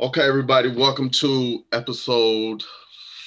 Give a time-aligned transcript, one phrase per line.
[0.00, 2.64] Okay, everybody, welcome to episode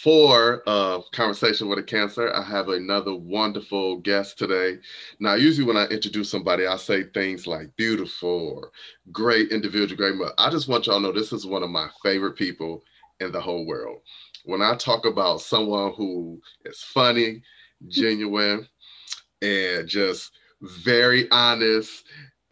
[0.02, 2.34] four of Conversation with a Cancer.
[2.34, 4.79] I have another wonderful guest today.
[5.20, 8.71] Now, usually when I introduce somebody, I say things like beautiful
[9.12, 10.17] great individual, great.
[10.17, 12.81] But I just want y'all to know this is one of my favorite people
[13.19, 13.99] in the whole world.
[14.46, 17.44] When I talk about someone who is funny,
[17.88, 18.67] genuine,
[19.44, 22.03] and just very honest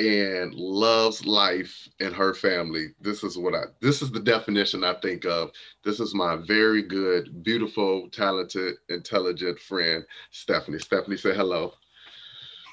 [0.01, 2.87] and loves life and her family.
[2.99, 5.51] This is what I this is the definition I think of.
[5.83, 10.79] This is my very good, beautiful, talented, intelligent friend, Stephanie.
[10.79, 11.73] Stephanie, say hello.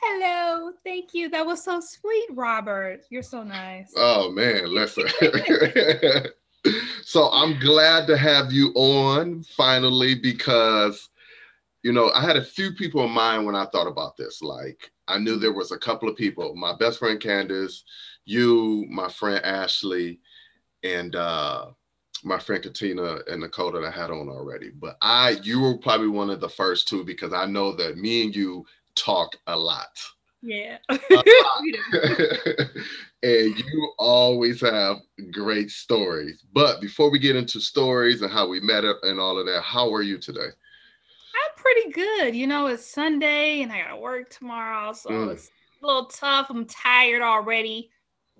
[0.02, 1.28] Hello, thank you.
[1.28, 3.02] That was so sweet, Robert.
[3.10, 3.92] You're so nice.
[3.96, 5.06] Oh man, listen.
[7.02, 11.10] so I'm glad to have you on finally because
[11.82, 14.40] you know I had a few people in mind when I thought about this.
[14.40, 17.84] Like I knew there was a couple of people, my best friend Candace,
[18.24, 20.20] you, my friend Ashley,
[20.84, 21.66] and uh,
[22.24, 24.70] my friend Katina and Nicole that I had on already.
[24.70, 28.24] But I, you were probably one of the first two because I know that me
[28.24, 29.88] and you talk a lot.
[30.42, 30.78] Yeah.
[30.90, 31.02] and
[33.22, 34.98] you always have
[35.32, 36.44] great stories.
[36.52, 39.92] But before we get into stories and how we met and all of that, how
[39.92, 40.48] are you today?
[41.60, 42.34] Pretty good.
[42.34, 45.32] You know, it's Sunday and I gotta work tomorrow, so mm.
[45.32, 45.50] it's
[45.82, 46.46] a little tough.
[46.50, 47.90] I'm tired already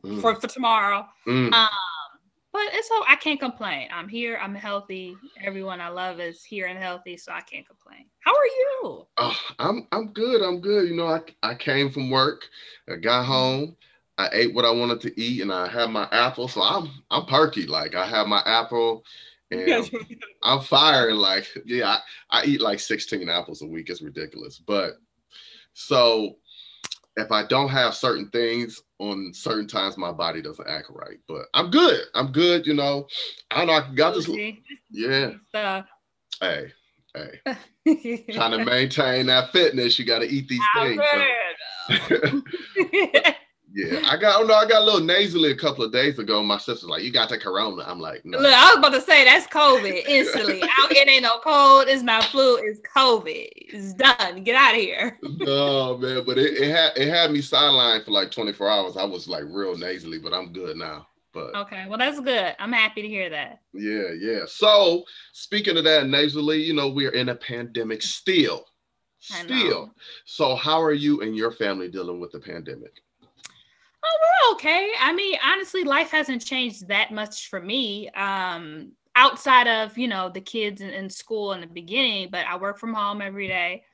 [0.05, 0.21] mm.
[0.21, 1.07] for, for tomorrow.
[1.27, 1.53] Mm.
[1.53, 1.69] Um,
[2.53, 3.89] but it's all I can't complain.
[3.93, 5.17] I'm here, I'm healthy.
[5.43, 8.07] Everyone I love is here and healthy, so I can't complain.
[8.21, 9.07] How are you?
[9.19, 10.43] Oh, I'm I'm good.
[10.43, 10.89] I'm good.
[10.89, 12.49] You know, I, I came from work,
[12.89, 13.33] I got mm-hmm.
[13.33, 13.77] home,
[14.17, 16.49] I ate what I wanted to eat, and I had my apple.
[16.49, 17.67] So I'm I'm perky.
[17.67, 19.05] Like I have my apple
[19.51, 19.91] and
[20.43, 21.99] I'm firing like, yeah,
[22.31, 23.91] I, I eat like 16 apples a week.
[23.91, 24.59] It's ridiculous.
[24.59, 24.95] But
[25.73, 26.37] so
[27.17, 31.19] if I don't have certain things on certain times, my body doesn't act right.
[31.27, 32.03] But I'm good.
[32.15, 32.67] I'm good.
[32.67, 33.07] You know,
[33.51, 33.73] I don't know.
[33.73, 34.29] I got this.
[34.91, 35.33] Yeah.
[36.41, 36.73] Hey,
[37.15, 38.25] hey.
[38.33, 41.03] Trying to maintain that fitness, you got to eat these things.
[42.09, 42.43] So.
[43.79, 44.43] Yeah, I got.
[44.43, 46.43] Oh no, I got a little nasally a couple of days ago.
[46.43, 48.39] My sister's like, "You got the corona." I'm like, no.
[48.39, 50.63] Look, I was about to say that's COVID instantly.
[50.81, 51.87] Out it ain't no cold.
[51.87, 52.57] It's my flu.
[52.57, 53.49] It's COVID.
[53.55, 54.43] It's done.
[54.43, 55.17] Get out of here.
[55.23, 58.97] no man, but it, it had it had me sidelined for like 24 hours.
[58.97, 61.07] I was like real nasally, but I'm good now.
[61.33, 62.57] But okay, well that's good.
[62.59, 63.61] I'm happy to hear that.
[63.73, 64.41] Yeah, yeah.
[64.49, 68.65] So speaking of that nasally, you know, we're in a pandemic still.
[69.21, 69.95] Still.
[70.25, 72.93] So how are you and your family dealing with the pandemic?
[74.09, 74.91] Oh, we're okay.
[75.01, 78.09] I mean, honestly, life hasn't changed that much for me.
[78.11, 82.57] Um, outside of you know the kids in, in school in the beginning, but I
[82.57, 83.85] work from home every day.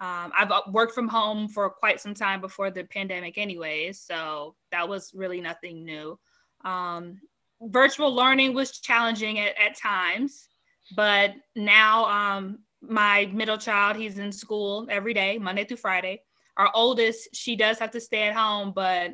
[0.00, 4.56] Um, I've uh, worked from home for quite some time before the pandemic, anyways, so
[4.72, 6.18] that was really nothing new.
[6.64, 7.20] Um,
[7.62, 10.48] virtual learning was challenging at, at times,
[10.96, 16.22] but now um, my middle child, he's in school every day, Monday through Friday.
[16.56, 19.12] Our oldest, she does have to stay at home, but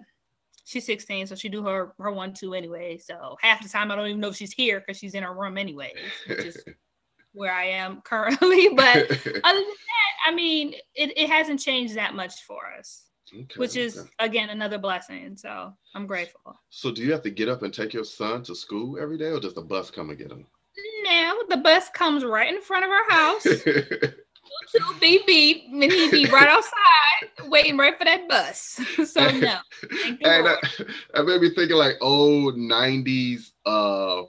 [0.70, 2.96] she's 16, so she do her her one two anyway.
[2.96, 5.34] So half the time I don't even know if she's here because she's in her
[5.34, 5.92] room anyway,
[6.28, 6.64] which is
[7.32, 8.68] where I am currently.
[8.76, 13.06] But other than that, I mean, it, it hasn't changed that much for us.
[13.32, 14.08] Okay, which is okay.
[14.20, 15.36] again another blessing.
[15.36, 16.58] So I'm grateful.
[16.70, 19.30] So do you have to get up and take your son to school every day,
[19.30, 20.46] or does the bus come and get him?
[21.04, 23.46] No, the bus comes right in front of our house.
[25.00, 28.80] Beep beep, and he'd be right outside waiting right for that bus.
[29.04, 29.58] so no.
[30.22, 30.58] And that,
[31.14, 34.22] that made me thinking like old '90s uh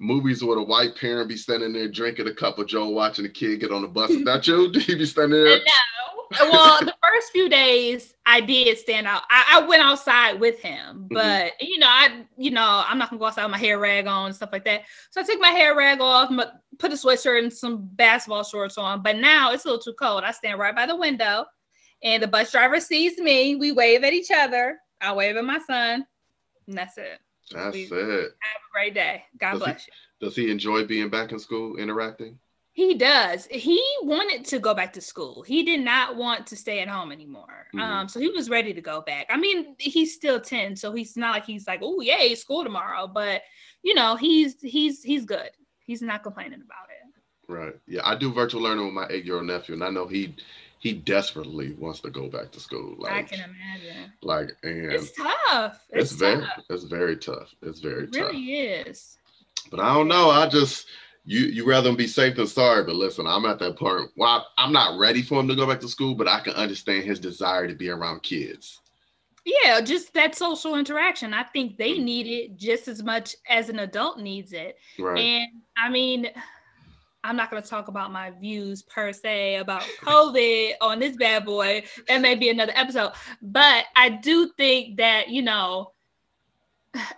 [0.00, 3.30] movies where the white parent be standing there drinking a cup of Joe, watching the
[3.30, 4.10] kid get on the bus.
[4.10, 4.70] Is that you?
[4.70, 5.58] Do you be standing there?
[5.58, 6.17] No.
[6.30, 9.22] Well, the first few days I did stand out.
[9.30, 11.14] I, I went outside with him, mm-hmm.
[11.14, 11.66] but mm-hmm.
[11.66, 14.26] you know, I you know, I'm not gonna go outside with my hair rag on
[14.26, 14.82] and stuff like that.
[15.10, 16.30] So I took my hair rag off,
[16.78, 19.02] put a sweatshirt and some basketball shorts on.
[19.02, 20.24] But now it's a little too cold.
[20.24, 21.46] I stand right by the window,
[22.02, 23.56] and the bus driver sees me.
[23.56, 24.78] We wave at each other.
[25.00, 26.06] I wave at my son,
[26.66, 27.18] and that's it.
[27.50, 27.90] That's we, it.
[27.90, 29.24] Have a great day.
[29.38, 30.26] God does bless he, you.
[30.26, 32.38] Does he enjoy being back in school, interacting?
[32.78, 33.48] He does.
[33.50, 35.42] He wanted to go back to school.
[35.42, 37.66] He did not want to stay at home anymore.
[37.74, 37.80] Mm-hmm.
[37.80, 39.26] Um, so he was ready to go back.
[39.30, 43.08] I mean, he's still 10, so he's not like he's like, oh yay, school tomorrow.
[43.08, 43.42] But
[43.82, 45.50] you know, he's he's he's good.
[45.86, 47.52] He's not complaining about it.
[47.52, 47.74] Right.
[47.88, 50.36] Yeah, I do virtual learning with my eight-year-old nephew, and I know he
[50.78, 52.94] he desperately wants to go back to school.
[52.96, 54.12] Like, I can imagine.
[54.22, 55.84] Like, and it's tough.
[55.90, 57.52] It's, it's very, it's very tough.
[57.60, 58.30] It's very it tough.
[58.30, 59.18] Really is.
[59.68, 60.30] But I don't know.
[60.30, 60.86] I just
[61.28, 62.84] you you rather be safe than sorry.
[62.84, 64.10] But listen, I'm at that point.
[64.16, 66.54] Well, I, I'm not ready for him to go back to school, but I can
[66.54, 68.80] understand his desire to be around kids.
[69.44, 71.34] yeah, just that social interaction.
[71.34, 72.02] I think they mm.
[72.02, 74.78] need it just as much as an adult needs it.
[74.98, 75.18] Right.
[75.18, 76.28] And I mean,
[77.22, 81.44] I'm not going to talk about my views per se about COVID on this bad
[81.44, 81.84] boy.
[82.08, 83.12] That may be another episode.
[83.42, 85.92] But I do think that, you know,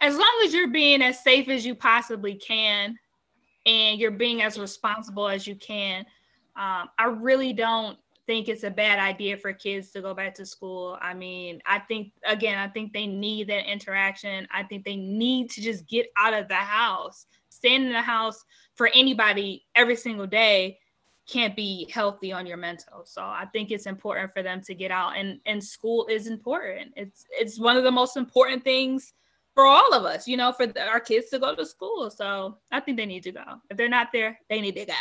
[0.00, 2.96] as long as you're being as safe as you possibly can
[3.66, 6.04] and you're being as responsible as you can,
[6.56, 10.46] um, I really don't think it's a bad idea for kids to go back to
[10.46, 10.98] school.
[11.00, 14.46] I mean, I think, again, I think they need that interaction.
[14.52, 17.26] I think they need to just get out of the house.
[17.48, 20.78] Staying in the house for anybody every single day
[21.30, 23.04] can't be healthy on your mental.
[23.04, 26.92] So I think it's important for them to get out and and school is important.
[26.96, 29.12] It's it's one of the most important things
[29.54, 32.10] for all of us, you know, for the, our kids to go to school.
[32.10, 33.44] So I think they need to go.
[33.70, 34.92] If they're not there, they need to go.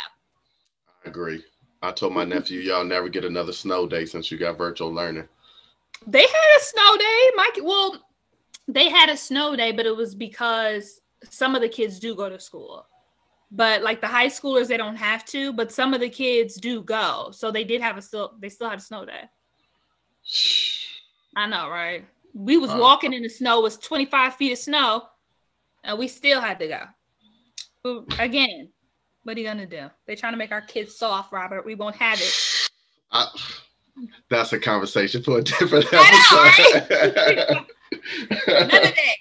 [1.04, 1.42] I agree.
[1.82, 5.28] I told my nephew, y'all never get another snow day since you got virtual learning.
[6.06, 7.58] They had a snow day, Mike.
[7.62, 8.04] Well,
[8.68, 12.28] they had a snow day, but it was because some of the kids do go
[12.28, 12.86] to school
[13.50, 16.82] but like the high schoolers they don't have to but some of the kids do
[16.82, 19.22] go so they did have a still they still had a snow day
[21.36, 24.58] i know right we was uh, walking in the snow it was 25 feet of
[24.58, 25.04] snow
[25.84, 28.04] and we still had to go.
[28.18, 28.70] Again
[29.22, 29.90] what are you gonna do?
[30.06, 31.64] They're trying to make our kids soft robert.
[31.64, 32.68] We won't have it.
[33.12, 33.26] I,
[34.28, 37.66] that's a conversation for a different episode.
[38.46, 39.16] Another day.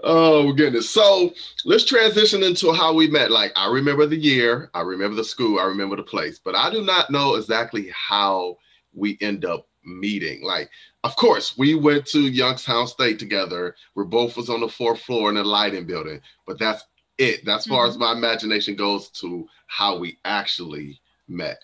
[0.00, 0.90] Oh goodness.
[0.90, 1.32] So
[1.64, 3.30] let's transition into how we met.
[3.30, 6.70] Like I remember the year, I remember the school, I remember the place, but I
[6.70, 8.58] do not know exactly how
[8.94, 10.42] we end up meeting.
[10.42, 10.70] Like,
[11.04, 13.74] of course, we went to Youngstown State together.
[13.94, 16.84] We both was on the fourth floor in the Lyden building, but that's
[17.18, 17.44] it.
[17.44, 17.74] That's mm-hmm.
[17.74, 18.04] far as mm-hmm.
[18.04, 21.58] my imagination goes to how we actually met.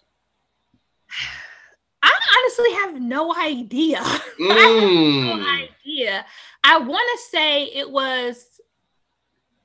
[2.03, 3.99] I honestly have no idea.
[3.99, 4.51] Mm.
[4.51, 6.27] I have no idea.
[6.65, 8.61] I want to say it was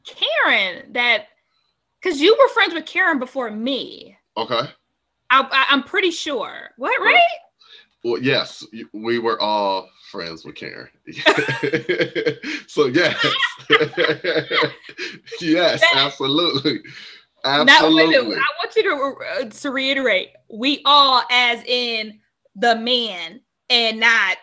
[0.05, 1.27] Karen that,
[2.01, 4.17] because you were friends with Karen before me.
[4.37, 4.61] Okay.
[5.29, 6.69] I, am pretty sure.
[6.77, 7.19] What, right?
[8.03, 10.89] Well, yes, we were all friends with Karen.
[12.67, 13.25] so yes,
[15.41, 16.81] yes, absolutely,
[17.45, 18.35] absolutely.
[18.35, 22.19] Now, I want you to uh, to reiterate: we all, as in
[22.55, 23.39] the man,
[23.69, 24.37] and not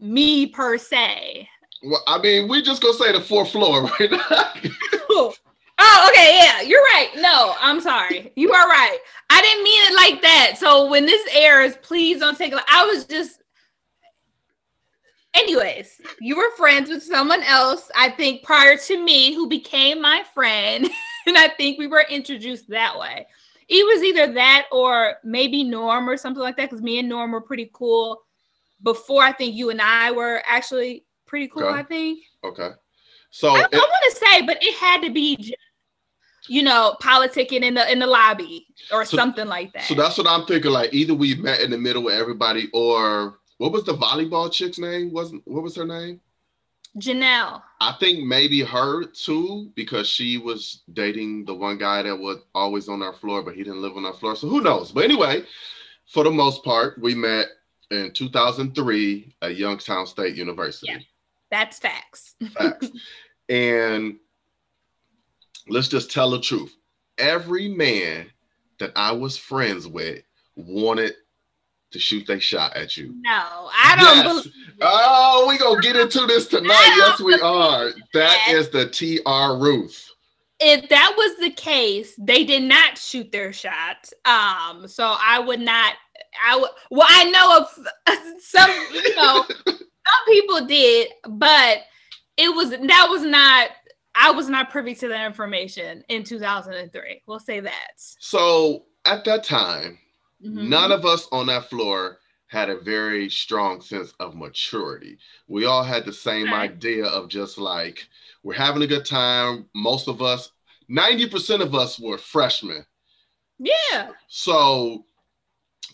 [0.00, 1.48] me per se.
[1.82, 4.10] Well, I mean, we just gonna say the fourth floor right
[5.10, 5.32] now.
[5.78, 7.10] Oh, okay, yeah, you're right.
[7.16, 8.32] No, I'm sorry.
[8.36, 8.98] You are right.
[9.30, 10.54] I didn't mean it like that.
[10.58, 12.58] So when this airs, please don't take it.
[12.70, 13.40] I was just.
[15.34, 20.22] Anyways, you were friends with someone else, I think, prior to me, who became my
[20.32, 20.88] friend,
[21.26, 23.26] and I think we were introduced that way.
[23.68, 27.32] It was either that or maybe Norm or something like that, because me and Norm
[27.32, 28.20] were pretty cool
[28.84, 31.80] before I think you and I were actually pretty cool, okay.
[31.80, 32.20] I think.
[32.44, 32.70] Okay.
[33.30, 35.56] So I, I want to say, but it had to be
[36.48, 39.84] you know, politicking in the in the lobby or so, something like that.
[39.84, 40.70] So that's what I'm thinking.
[40.70, 44.78] Like either we met in the middle with everybody, or what was the volleyball chick's
[44.78, 45.12] name?
[45.12, 46.20] Wasn't what was her name?
[46.98, 47.62] Janelle.
[47.80, 52.88] I think maybe her too, because she was dating the one guy that was always
[52.88, 54.36] on our floor, but he didn't live on our floor.
[54.36, 54.92] So who knows?
[54.92, 55.42] But anyway,
[56.06, 57.46] for the most part, we met
[57.90, 60.92] in 2003 at Youngstown State University.
[60.92, 60.98] Yeah.
[61.50, 62.34] That's facts.
[62.54, 62.90] facts.
[63.50, 64.16] And
[65.68, 66.76] let's just tell the truth.
[67.18, 68.26] Every man
[68.78, 70.22] that I was friends with
[70.56, 71.14] wanted
[71.92, 73.14] to shoot their shot at you.
[73.20, 74.48] No, I don't yes.
[74.80, 76.94] Oh, we gonna get into this tonight.
[76.96, 77.92] Yes, we are.
[78.12, 80.10] That is the TR Ruth.
[80.60, 84.08] If that was the case, they did not shoot their shot.
[84.24, 85.94] Um, so I would not.
[86.44, 86.70] I would.
[86.90, 88.70] Well, I know of some.
[88.92, 91.78] You know, some people did, but
[92.36, 93.70] it was that was not
[94.14, 97.22] I was not privy to that information in 2003.
[97.26, 97.92] We'll say that.
[97.96, 99.98] So at that time,
[100.44, 100.68] mm-hmm.
[100.68, 105.18] none of us on that floor had a very strong sense of maturity.
[105.48, 106.56] We all had the same okay.
[106.56, 108.06] idea of just like
[108.44, 109.66] we're having a good time.
[109.74, 110.52] Most of us,
[110.90, 112.84] 90% of us were freshmen.
[113.58, 114.10] Yeah.
[114.28, 115.04] So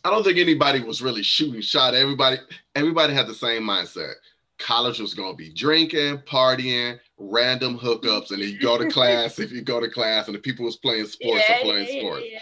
[0.04, 1.94] I don't think anybody was really shooting shot.
[1.94, 2.38] Everybody,
[2.74, 4.14] everybody had the same mindset.
[4.60, 9.50] College was gonna be drinking, partying, random hookups, and then you go to class if
[9.50, 12.26] you go to class, and the people was playing sports yeah, or playing yeah, sports.
[12.30, 12.38] Yeah,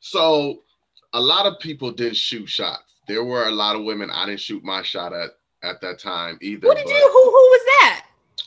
[0.00, 0.62] so
[1.12, 2.82] a lot of people didn't shoot shots.
[3.06, 5.30] There were a lot of women I didn't shoot my shot at
[5.62, 6.66] at that time either.
[6.66, 7.10] What did but, you?
[7.12, 8.06] Who who was that?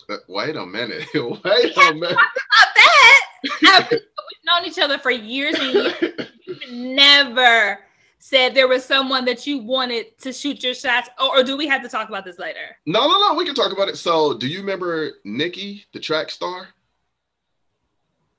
[0.10, 1.08] Uh, wait a minute.
[1.14, 2.12] wait a minute.
[2.12, 3.90] About that.
[3.92, 6.30] We've known each other for years and years.
[6.72, 7.80] never
[8.22, 11.68] said there was someone that you wanted to shoot your shots, or, or, do we
[11.68, 12.78] have to talk about this later?
[12.86, 13.34] No, no, no.
[13.34, 13.98] We can talk about it.
[13.98, 16.68] So, do you remember Nikki, the track star?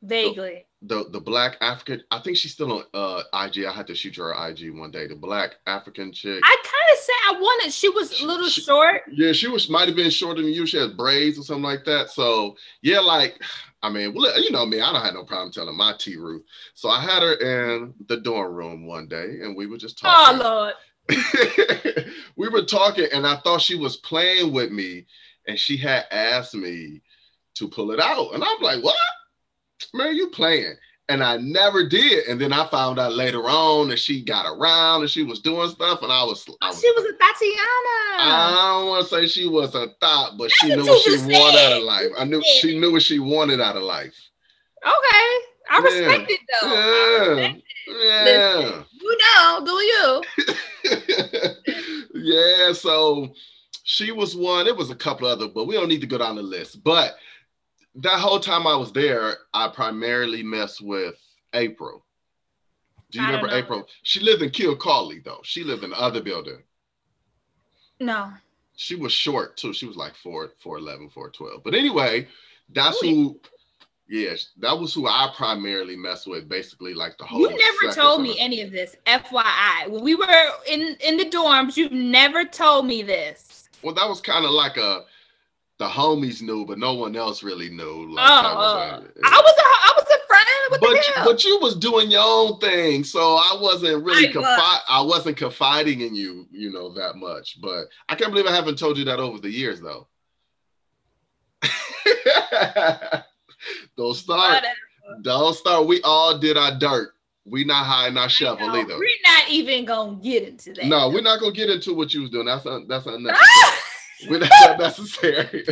[0.02, 0.66] Vaguely.
[0.84, 2.02] The, the black African.
[2.10, 3.64] I think she's still on uh IG.
[3.64, 5.06] I had to shoot her IG one day.
[5.06, 6.40] The black African chick.
[6.42, 7.72] I kind of said I wanted.
[7.72, 9.02] She was a little she, short.
[9.12, 10.66] Yeah, she was might have been shorter than you.
[10.66, 12.10] She had braids or something like that.
[12.10, 13.40] So yeah, like
[13.82, 16.44] I mean, well, you know me, I don't have no problem telling my T Ruth.
[16.74, 20.08] So I had her in the dorm room one day and we were just oh,
[20.08, 20.40] talking.
[20.40, 20.74] Oh Lord.
[22.36, 25.06] we were talking and I thought she was playing with me
[25.48, 27.02] and she had asked me
[27.54, 28.34] to pull it out.
[28.34, 28.96] And I'm like, what?
[29.94, 30.74] Man, you playing.
[31.08, 32.26] And I never did.
[32.26, 35.68] And then I found out later on that she got around and she was doing
[35.68, 36.00] stuff.
[36.02, 38.18] And I was, I was she was a Thotiana.
[38.18, 41.58] I don't want to say she was a thought, but she knew what she wanted
[41.58, 42.10] out of life.
[42.16, 44.14] I knew she knew what she wanted out of life.
[44.84, 45.52] Okay.
[45.70, 46.74] I respect it though.
[47.36, 47.52] Yeah.
[47.88, 48.24] Yeah.
[48.24, 50.22] Listen, you know, do you?
[52.14, 52.72] yeah.
[52.72, 53.32] So
[53.84, 54.66] she was one.
[54.66, 56.82] It was a couple other, but we don't need to go down the list.
[56.84, 57.16] But
[57.96, 61.14] that whole time I was there, I primarily messed with
[61.52, 62.04] April.
[63.10, 63.86] Do you I remember April?
[64.02, 65.40] She lived in Kilcawley though.
[65.42, 66.62] She lived in the other building.
[68.00, 68.32] No.
[68.74, 69.72] She was short too.
[69.74, 71.62] She was like four, four eleven, four twelve.
[71.62, 72.26] But anyway,
[72.70, 73.08] that's Ooh.
[73.08, 73.40] who
[74.12, 77.40] Yes, that was who I primarily messed with, basically like the whole.
[77.40, 79.88] You never told me any of this, FYI.
[79.88, 80.26] When we were
[80.68, 83.70] in in the dorms, you never told me this.
[83.82, 85.04] Well, that was kind of like a
[85.82, 88.14] the homies knew, but no one else really knew.
[88.14, 90.80] Like, oh, uh, I was a I was a friend.
[90.80, 95.02] But but you was doing your own thing, so I wasn't really I, confi- I
[95.02, 97.60] wasn't confiding in you, you know, that much.
[97.60, 100.06] But I can't believe I haven't told you that over the years, though.
[103.96, 104.54] don't start.
[104.54, 105.22] Whatever.
[105.22, 105.88] Don't start.
[105.88, 107.14] We all did our dirt.
[107.44, 108.96] We not hiding our shovel either.
[108.96, 110.84] We're not even gonna get into that.
[110.84, 112.46] No, we're not gonna get into what you was doing.
[112.46, 113.82] That's un- that's unnecessary.
[114.28, 115.66] That's unnecessary.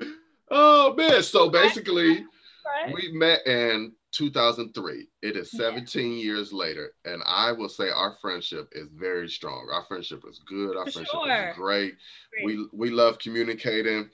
[0.50, 1.22] oh man!
[1.22, 2.24] So basically,
[2.64, 2.92] right.
[2.92, 5.06] we met in 2003.
[5.22, 6.16] It is 17 yeah.
[6.16, 9.68] years later, and I will say our friendship is very strong.
[9.72, 10.76] Our friendship is good.
[10.76, 11.48] Our For friendship sure.
[11.50, 11.94] is great.
[12.32, 12.44] great.
[12.44, 14.10] We we love communicating.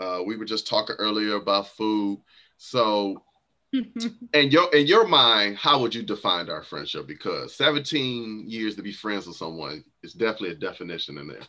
[0.00, 2.20] Uh, we were just talking earlier about food.
[2.56, 3.22] So,
[3.72, 7.06] in your in your mind, how would you define our friendship?
[7.06, 11.40] Because 17 years to be friends with someone is definitely a definition in there.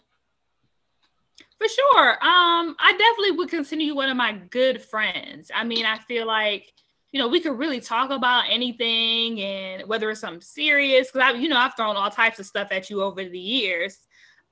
[1.59, 2.11] For sure.
[2.11, 5.51] Um, I definitely would consider you one of my good friends.
[5.53, 6.73] I mean, I feel like
[7.11, 11.37] you know we could really talk about anything, and whether it's something serious, because I,
[11.37, 13.97] you know, I've thrown all types of stuff at you over the years.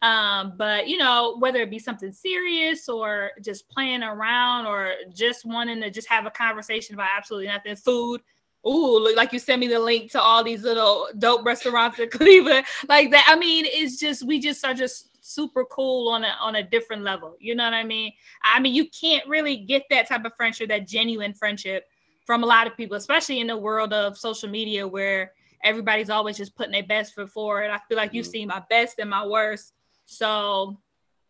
[0.02, 5.46] Um, but you know, whether it be something serious or just playing around or just
[5.46, 8.22] wanting to just have a conversation about absolutely nothing, food.
[8.68, 12.66] Ooh, like you sent me the link to all these little dope restaurants in Cleveland,
[12.90, 13.24] like that.
[13.30, 17.04] I mean, it's just we just are just super cool on a on a different
[17.04, 17.36] level.
[17.40, 18.14] You know what I mean?
[18.44, 21.86] I mean, you can't really get that type of friendship, that genuine friendship
[22.26, 25.32] from a lot of people, especially in the world of social media where
[25.64, 27.70] everybody's always just putting their best foot forward.
[27.70, 28.32] I feel like you've mm-hmm.
[28.32, 29.74] seen my best and my worst
[30.08, 30.80] so,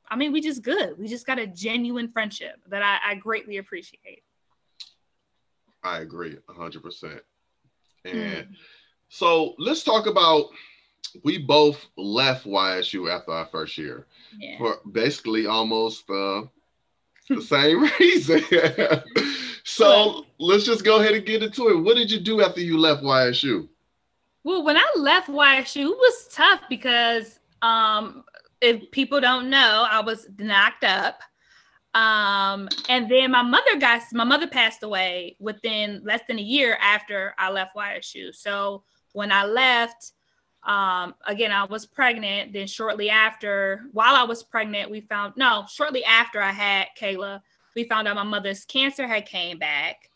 [0.07, 0.97] I mean, we just good.
[0.97, 4.23] We just got a genuine friendship that I, I greatly appreciate.
[5.83, 7.19] I agree 100%.
[8.05, 8.47] And mm.
[9.09, 10.45] so let's talk about
[11.23, 14.05] we both left YSU after our first year
[14.37, 14.57] yeah.
[14.57, 16.43] for basically almost uh,
[17.29, 18.41] the same reason.
[19.63, 21.81] so let's just go ahead and get into it.
[21.81, 23.67] What did you do after you left YSU?
[24.43, 28.23] Well, when I left YSU, it was tough because um,
[28.61, 31.19] if people don't know, I was knocked up.
[31.93, 36.77] Um, and then my mother got my mother passed away within less than a year
[36.79, 38.35] after I left YSU.
[38.35, 38.83] So
[39.13, 40.11] when I left,
[40.67, 42.53] um, again, I was pregnant.
[42.53, 47.41] Then shortly after, while I was pregnant, we found no, shortly after I had Kayla,
[47.75, 50.09] we found out my mother's cancer had came back.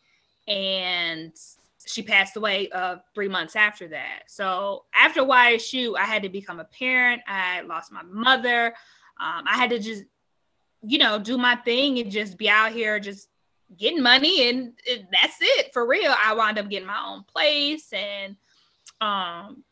[0.47, 1.31] And
[1.85, 4.23] she passed away uh, three months after that.
[4.27, 7.21] So after YSU, I had to become a parent.
[7.27, 8.67] I lost my mother.
[9.19, 10.03] Um, I had to just,
[10.83, 13.29] you know, do my thing and just be out here just
[13.77, 16.13] getting money, and that's it for real.
[16.21, 18.35] I wound up getting my own place and
[18.99, 19.63] um,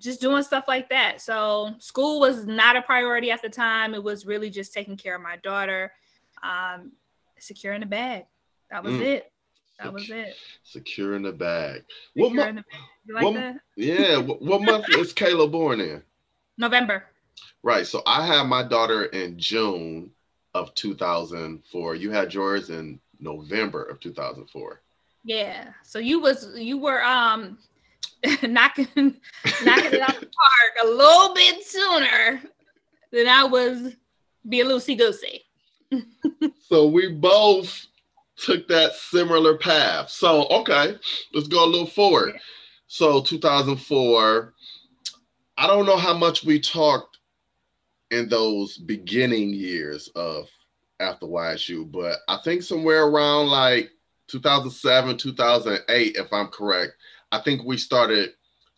[0.00, 1.20] just doing stuff like that.
[1.20, 3.94] So school was not a priority at the time.
[3.94, 5.92] It was really just taking care of my daughter,
[6.42, 6.92] um,
[7.38, 8.26] securing the bag.
[8.70, 9.02] That was mm.
[9.02, 9.32] it.
[9.78, 10.34] That was it.
[10.64, 11.84] Securing the bag.
[12.16, 12.66] Securing what month?
[13.08, 14.16] Like what, yeah.
[14.18, 16.02] what, what month is Kayla born in?
[16.58, 17.04] November.
[17.62, 17.86] Right.
[17.86, 20.10] So I had my daughter in June
[20.54, 21.94] of 2004.
[21.94, 24.80] You had yours in November of 2004.
[25.24, 25.68] Yeah.
[25.82, 27.58] So you was you were um
[28.42, 28.88] knocking
[29.64, 32.42] knocking it out the park a little bit sooner
[33.12, 33.94] than I was
[34.48, 35.42] being loosey goosey.
[36.68, 37.86] so we both
[38.36, 40.10] took that similar path.
[40.10, 40.96] So okay,
[41.34, 42.38] let's go a little forward.
[42.88, 44.54] So 2004,
[45.58, 47.18] I don't know how much we talked
[48.10, 50.48] in those beginning years of
[51.00, 53.90] after YSU, but I think somewhere around like
[54.28, 56.92] 2007, 2008, if I'm correct,
[57.32, 58.30] I think we started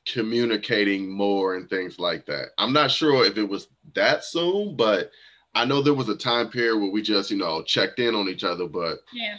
[0.07, 2.49] communicating more and things like that.
[2.59, 5.11] I'm not sure if it was that soon, but
[5.55, 8.29] I know there was a time period where we just, you know, checked in on
[8.29, 8.67] each other.
[8.67, 9.37] But yeah,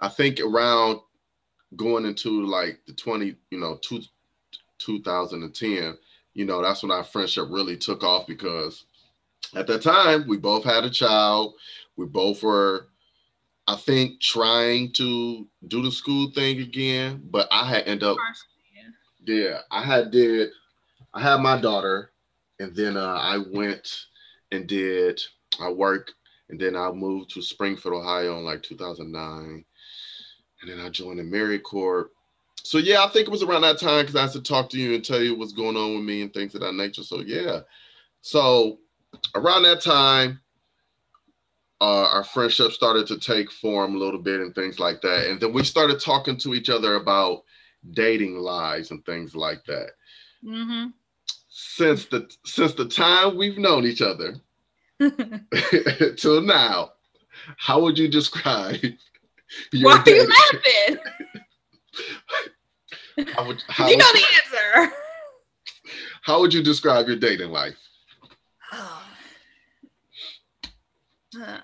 [0.00, 1.00] I think around
[1.76, 4.00] going into like the 20, you know, two,
[4.78, 5.96] 2010,
[6.34, 8.84] you know, that's when our friendship really took off because
[9.54, 11.54] at that time we both had a child.
[11.96, 12.88] We both were
[13.68, 18.16] I think trying to do the school thing again, but I had end up
[19.26, 20.48] yeah, I had did
[21.12, 22.10] I had my daughter
[22.58, 24.06] and then uh, I went
[24.52, 25.20] and did
[25.60, 26.12] I work
[26.48, 29.64] and then I moved to Springfield, Ohio in like 2009.
[30.62, 32.06] And then I joined the AmeriCorps.
[32.62, 34.78] So yeah, I think it was around that time because I had to talk to
[34.78, 37.02] you and tell you what's going on with me and things of that nature.
[37.02, 37.60] So yeah.
[38.22, 38.78] So
[39.34, 40.40] around that time,
[41.80, 45.28] uh, our friendship started to take form a little bit and things like that.
[45.28, 47.44] And then we started talking to each other about
[47.92, 49.90] dating lives and things like that.
[50.44, 50.88] Mm-hmm.
[51.48, 54.36] Since the since the time we've known each other
[56.16, 56.92] till now,
[57.56, 58.76] how would you describe?
[59.72, 60.20] Your Why dating?
[60.20, 60.98] are you laughing?
[63.46, 64.92] would, how you know the answer.
[66.22, 67.76] How would you describe your dating life?
[71.40, 71.60] Uh,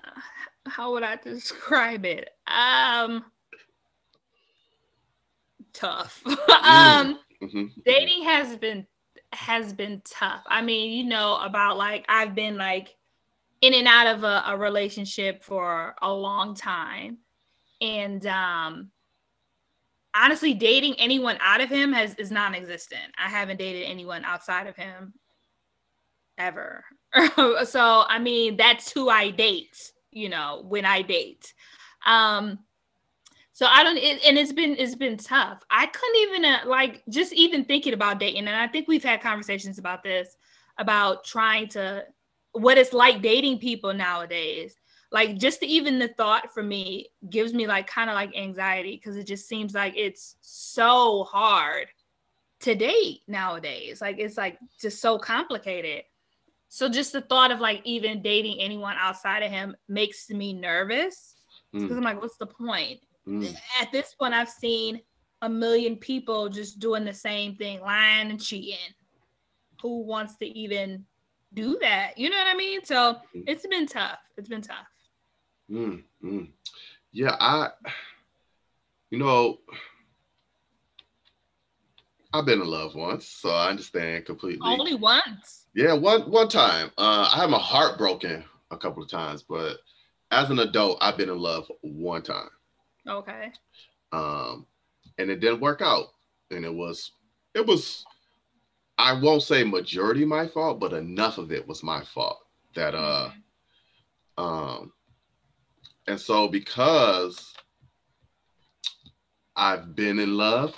[0.67, 2.29] how would I describe it?
[2.47, 3.25] Um,
[5.73, 6.21] tough.
[6.25, 7.65] um, mm-hmm.
[7.85, 8.87] dating has been
[9.33, 10.43] has been tough.
[10.47, 12.95] I mean, you know about like I've been like
[13.61, 17.19] in and out of a, a relationship for a long time,
[17.81, 18.91] and um,
[20.15, 23.11] honestly, dating anyone out of him has is non-existent.
[23.17, 25.13] I haven't dated anyone outside of him
[26.37, 26.85] ever.
[27.65, 29.91] so I mean, that's who I date.
[30.11, 31.53] You know, when I date.
[32.05, 32.59] Um,
[33.55, 35.63] so I don't, it, and it's been it's been tough.
[35.69, 39.21] I couldn't even uh, like just even thinking about dating, and I think we've had
[39.21, 40.35] conversations about this
[40.77, 42.03] about trying to
[42.51, 44.75] what it's like dating people nowadays.
[45.11, 49.15] Like just even the thought for me gives me like kind of like anxiety because
[49.15, 51.87] it just seems like it's so hard
[52.61, 54.01] to date nowadays.
[54.01, 56.03] Like it's like just so complicated.
[56.69, 61.35] So just the thought of like even dating anyone outside of him makes me nervous
[61.71, 61.97] because mm.
[61.97, 62.99] I'm like, what's the point?
[63.27, 63.55] Mm.
[63.81, 65.01] At this point, I've seen
[65.41, 68.77] a million people just doing the same thing, lying and cheating.
[69.81, 71.05] Who wants to even
[71.53, 72.17] do that?
[72.17, 72.83] You know what I mean?
[72.83, 73.43] So mm.
[73.47, 74.19] it's been tough.
[74.37, 74.87] It's been tough.
[75.69, 76.49] Mm, mm.
[77.11, 77.69] Yeah, I,
[79.09, 79.59] you know,
[82.35, 84.59] I've been in love once, so I understand completely.
[84.61, 85.67] Only once.
[85.73, 86.91] Yeah, one one time.
[86.97, 89.77] Uh, I had my heart broken a couple of times, but
[90.31, 92.49] as an adult, I've been in love one time.
[93.07, 93.51] Okay.
[94.11, 94.65] Um,
[95.17, 96.07] and it didn't work out,
[96.51, 97.11] and it was
[97.53, 98.03] it was
[98.97, 102.39] I won't say majority my fault, but enough of it was my fault
[102.75, 103.29] that uh
[104.37, 104.43] mm-hmm.
[104.43, 104.91] um
[106.07, 107.53] and so because
[109.55, 110.75] I've been in love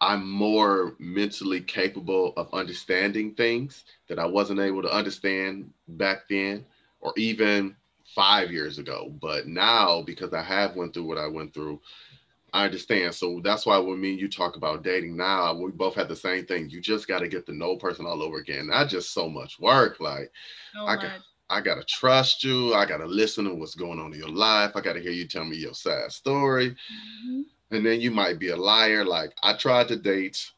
[0.00, 6.64] I'm more mentally capable of understanding things that I wasn't able to understand back then
[7.00, 7.76] or even
[8.14, 9.12] five years ago.
[9.20, 11.80] But now, because I have went through what I went through,
[12.52, 13.14] I understand.
[13.14, 16.16] So that's why when me and you talk about dating now, we both had the
[16.16, 16.70] same thing.
[16.70, 18.68] You just got to get to know person all over again.
[18.68, 20.00] Not just so much work.
[20.00, 20.32] Like
[20.72, 21.12] so I got,
[21.50, 22.74] I gotta trust you.
[22.74, 24.72] I gotta listen to what's going on in your life.
[24.74, 26.70] I gotta hear you tell me your sad story.
[26.70, 29.04] Mm-hmm and then you might be a liar.
[29.04, 30.50] Like I tried to date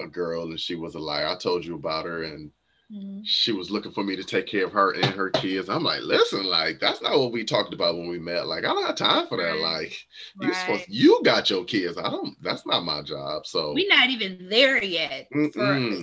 [0.00, 1.26] a girl and she was a liar.
[1.26, 2.50] I told you about her and
[2.92, 3.20] mm-hmm.
[3.24, 5.68] she was looking for me to take care of her and her kids.
[5.68, 8.46] I'm like, listen, like that's not what we talked about when we met.
[8.46, 9.52] Like I don't have time for that.
[9.52, 9.60] Right.
[9.60, 10.06] Like
[10.40, 10.48] right.
[10.48, 11.98] you supposed you got your kids.
[11.98, 12.36] I don't.
[12.42, 13.46] That's not my job.
[13.46, 15.52] So we're not even there yet Mm-mm.
[15.52, 16.02] for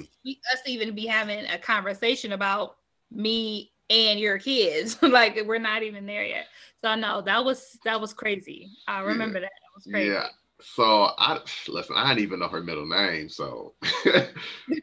[0.53, 2.77] us to even be having a conversation about
[3.11, 4.97] me and your kids.
[5.01, 6.45] like we're not even there yet.
[6.83, 8.71] So no, that was that was crazy.
[8.87, 9.45] I remember yeah.
[9.45, 9.60] that.
[9.85, 10.27] Yeah.
[10.61, 11.95] So I listen.
[11.97, 13.73] I didn't even know her middle name, so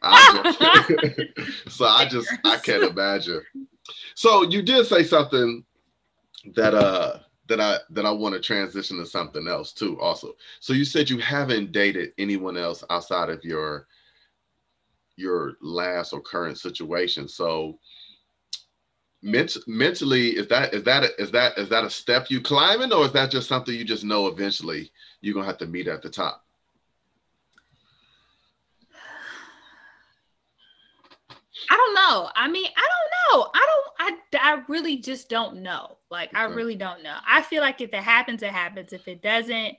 [0.03, 3.41] I just, so I just I can't imagine.
[4.15, 5.63] So you did say something
[6.55, 9.99] that uh that I that I want to transition to something else too.
[10.01, 13.87] Also, so you said you haven't dated anyone else outside of your
[15.15, 17.27] your last or current situation.
[17.27, 17.79] So
[19.21, 22.91] ment- mentally, is that is that a, is that is that a step you climbing,
[22.93, 26.01] or is that just something you just know eventually you're gonna have to meet at
[26.01, 26.45] the top?
[31.71, 32.29] I don't know.
[32.35, 33.51] I mean, I don't know.
[33.53, 33.79] I don't.
[33.99, 35.97] I, I really just don't know.
[36.09, 37.15] Like, I really don't know.
[37.27, 38.93] I feel like if it happens, it happens.
[38.93, 39.75] If it doesn't,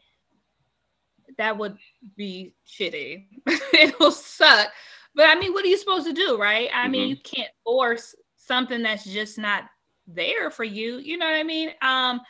[1.39, 1.77] that would
[2.17, 3.27] be shitty.
[3.73, 4.69] It'll suck.
[5.15, 6.69] But I mean, what are you supposed to do, right?
[6.73, 6.93] I mm-hmm.
[6.93, 8.15] mean, you can't force
[8.51, 9.63] something that's just not
[10.09, 10.99] there for you.
[10.99, 11.71] You know what I mean?
[11.83, 12.21] Um,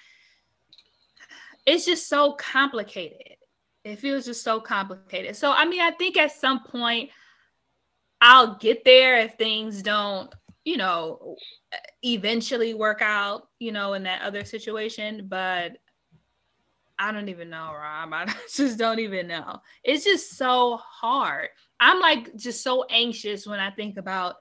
[1.64, 3.36] it's just so complicated.
[3.84, 5.34] It feels just so complicated.
[5.34, 7.08] So I mean, I think at some point
[8.20, 10.30] I'll get there if things don't,
[10.62, 11.36] you know,
[12.04, 15.26] eventually work out, you know, in that other situation.
[15.26, 15.78] But
[16.98, 18.12] I don't even know, Rob.
[18.12, 19.62] I just don't even know.
[19.82, 21.48] It's just so hard.
[21.80, 24.36] I'm like just so anxious when I think about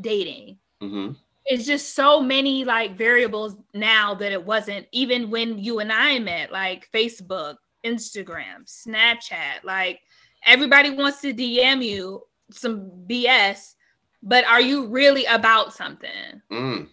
[0.00, 0.58] dating.
[0.84, 1.12] Mm-hmm.
[1.46, 6.18] It's just so many like variables now that it wasn't even when you and I
[6.18, 9.62] met, like Facebook, Instagram, Snapchat.
[9.62, 10.00] Like
[10.44, 13.74] everybody wants to DM you some BS,
[14.22, 16.10] but are you really about something?
[16.50, 16.88] Mm.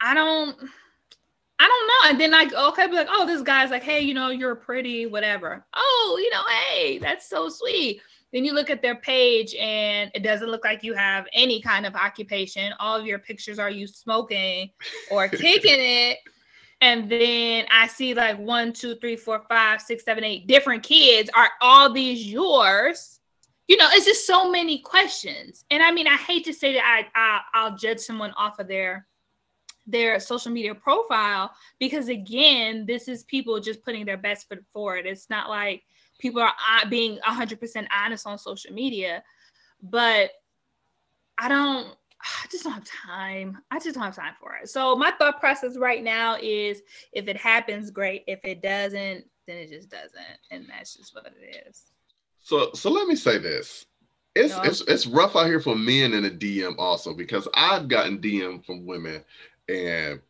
[0.00, 0.56] I don't.
[1.56, 2.10] I don't know.
[2.10, 5.06] And then like, okay, be like, oh, this guy's like, hey, you know, you're pretty,
[5.06, 5.64] whatever.
[5.72, 8.00] Oh, you know, hey, that's so sweet.
[8.34, 11.86] Then you look at their page and it doesn't look like you have any kind
[11.86, 12.74] of occupation.
[12.80, 14.70] All of your pictures are you smoking
[15.10, 16.18] or kicking it.
[16.82, 21.30] And then I see like one, two, three, four, five, six, seven, eight different kids.
[21.34, 23.20] Are all these yours?
[23.68, 25.64] you know, it's just so many questions.
[25.70, 28.68] And I mean, I hate to say that I, I I'll judge someone off of
[28.68, 29.06] their
[29.86, 35.06] their social media profile because again, this is people just putting their best foot forward.
[35.06, 35.82] It's not like
[36.18, 39.22] people are uh, being 100% honest on social media,
[39.82, 40.30] but
[41.38, 41.88] I don't
[42.24, 43.58] I just don't have time.
[43.70, 44.70] I just don't have time for it.
[44.70, 46.80] So my thought process right now is
[47.12, 48.24] if it happens, great.
[48.26, 50.38] If it doesn't, then it just doesn't.
[50.50, 51.82] And that's just what it is.
[52.40, 53.84] So so let me say this.
[54.34, 54.62] It's no.
[54.62, 58.64] it's it's rough out here for men in a DM also because I've gotten DM
[58.64, 59.22] from women
[59.68, 60.20] and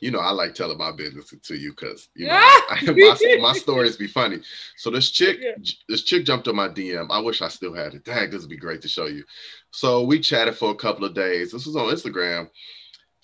[0.00, 2.34] you know, I like telling my business to you because you know
[2.82, 4.38] my, my stories be funny.
[4.76, 5.52] So this chick, yeah.
[5.88, 7.06] this chick jumped on my DM.
[7.10, 8.04] I wish I still had it.
[8.04, 9.24] Dang, this would be great to show you.
[9.70, 11.52] So we chatted for a couple of days.
[11.52, 12.48] This was on Instagram,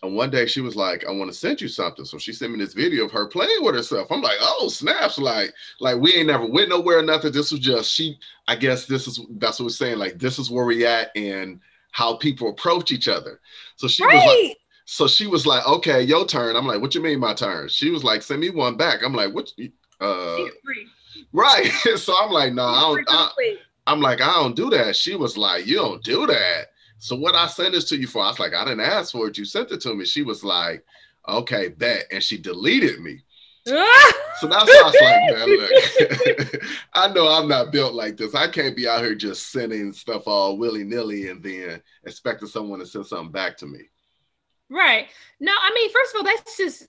[0.02, 2.04] and one day she was like, I want to send you something.
[2.04, 4.08] So she sent me this video of her playing with herself.
[4.10, 5.18] I'm like, oh, snaps.
[5.18, 7.32] Like, like we ain't never went nowhere, or nothing.
[7.32, 9.98] This was just she, I guess this is that's what we're saying.
[9.98, 11.60] Like, this is where we at and
[11.92, 13.40] how people approach each other.
[13.76, 14.14] So she right.
[14.16, 16.54] was like, so she was like, okay, your turn.
[16.54, 17.68] I'm like, what you mean my turn?
[17.68, 19.02] She was like, send me one back.
[19.04, 19.50] I'm like, what
[20.00, 20.44] uh
[21.32, 21.70] right.
[21.96, 23.56] so I'm like, no, I don't I,
[23.88, 24.94] I'm like, I don't do that.
[24.94, 26.68] She was like, you don't do that.
[26.98, 28.22] So what I sent this to you for?
[28.22, 29.36] I was like, I didn't ask for it.
[29.36, 30.04] You sent it to me.
[30.04, 30.84] She was like,
[31.28, 32.04] okay, bet.
[32.12, 33.22] And she deleted me.
[33.66, 36.62] so that's why I was like, man, look,
[36.94, 38.36] I know I'm not built like this.
[38.36, 42.78] I can't be out here just sending stuff all willy nilly and then expecting someone
[42.78, 43.80] to send something back to me.
[44.70, 45.08] Right.
[45.40, 46.88] No, I mean, first of all, that's just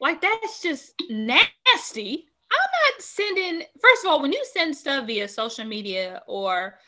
[0.00, 2.26] like that's just nasty.
[2.50, 3.66] I'm not sending.
[3.80, 6.78] First of all, when you send stuff via social media or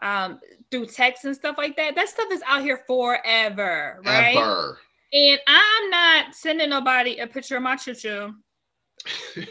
[0.00, 1.94] um, through text and stuff like that.
[1.94, 4.36] That stuff is out here forever, right?
[4.36, 4.78] Ever.
[5.12, 8.34] And I'm not sending nobody a picture of my choo.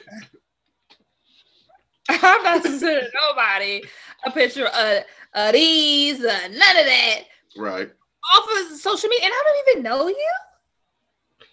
[2.10, 3.84] I'm not sending nobody
[4.26, 5.04] a picture of,
[5.34, 7.20] of these, uh, none of that.
[7.56, 7.90] Right.
[8.34, 10.32] Off of social media, and I don't even know you.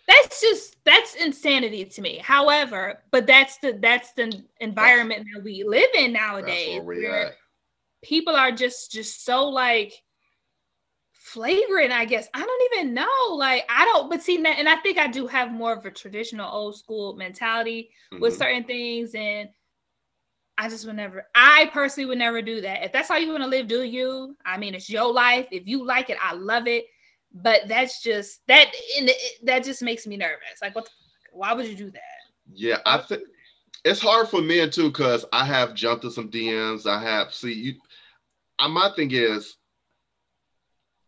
[0.06, 2.18] That's just that's insanity to me.
[2.22, 6.78] However, but that's the that's the environment that we live in nowadays.
[6.78, 7.34] Where we where, at
[8.02, 9.92] people are just just so like
[11.12, 14.98] flagrant i guess i don't even know like i don't but see and i think
[14.98, 18.22] i do have more of a traditional old school mentality mm-hmm.
[18.22, 19.48] with certain things and
[20.60, 22.84] i just would never i personally would never do that.
[22.84, 24.36] If that's how you want to live do you?
[24.44, 25.48] I mean it's your life.
[25.50, 26.84] If you like it i love it.
[27.32, 30.60] But that's just that in the, that just makes me nervous.
[30.60, 30.90] Like what the,
[31.32, 32.00] why would you do that?
[32.52, 33.22] Yeah i think
[33.84, 37.52] it's hard for men too because i have jumped to some dms i have see
[37.52, 37.74] you
[38.60, 39.56] I, my thing is,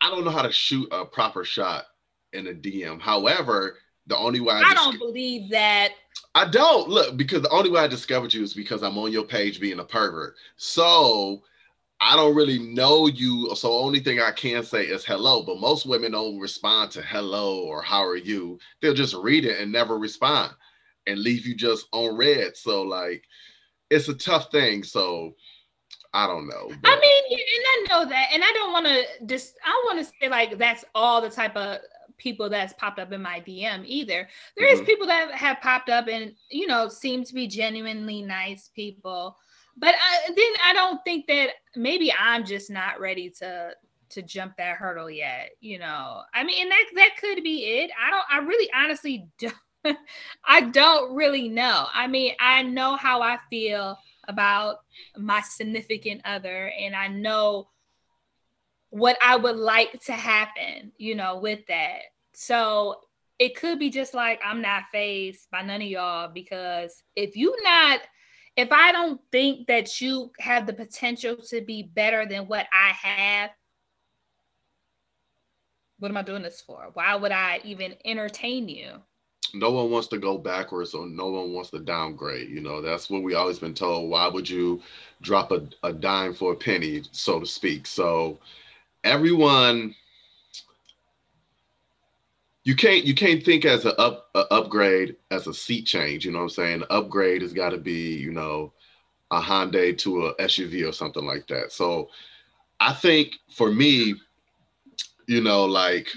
[0.00, 1.84] I don't know how to shoot a proper shot
[2.32, 3.00] in a DM.
[3.00, 5.90] However, the only way I, I don't believe that.
[6.34, 9.24] I don't look because the only way I discovered you is because I'm on your
[9.24, 10.34] page being a pervert.
[10.56, 11.42] So
[12.00, 15.42] I don't really know you, so only thing I can say is hello.
[15.42, 18.58] But most women don't respond to hello or how are you.
[18.80, 20.52] They'll just read it and never respond
[21.06, 22.56] and leave you just on read.
[22.56, 23.24] So like,
[23.90, 24.82] it's a tough thing.
[24.82, 25.34] So
[26.12, 26.72] I don't know.
[26.82, 26.90] But.
[26.90, 29.54] I mean, and I know that, and I don't want to just.
[29.64, 31.78] I want to say like that's all the type of
[32.22, 34.28] people that's popped up in my DM either.
[34.56, 34.82] There mm-hmm.
[34.82, 39.36] is people that have popped up and you know seem to be genuinely nice people
[39.76, 43.72] but I, then I don't think that maybe I'm just not ready to
[44.10, 45.50] to jump that hurdle yet.
[45.60, 47.90] You know, I mean, and that that could be it.
[48.00, 48.24] I don't.
[48.30, 49.98] I really, honestly, don't.
[50.44, 51.86] I don't really know.
[51.92, 54.76] I mean, I know how I feel about
[55.16, 57.68] my significant other, and I know
[58.90, 60.92] what I would like to happen.
[60.98, 62.02] You know, with that.
[62.34, 62.96] So
[63.38, 67.54] it could be just like I'm not phased by none of y'all because if you
[67.62, 68.00] not
[68.56, 72.90] if I don't think that you have the potential to be better than what I
[72.90, 73.50] have,
[75.98, 76.90] what am I doing this for?
[76.92, 78.90] Why would I even entertain you?
[79.54, 82.50] No one wants to go backwards or no one wants to downgrade.
[82.50, 84.10] You know, that's what we always been told.
[84.10, 84.82] Why would you
[85.20, 87.86] drop a, a dime for a penny, so to speak?
[87.86, 88.38] So
[89.04, 89.94] everyone
[92.64, 96.24] you can't you can't think as an up a upgrade as a seat change.
[96.24, 96.82] You know what I'm saying?
[96.90, 98.72] upgrade has got to be you know
[99.30, 101.72] a Hyundai to a SUV or something like that.
[101.72, 102.10] So
[102.78, 104.14] I think for me,
[105.26, 106.08] you know, like,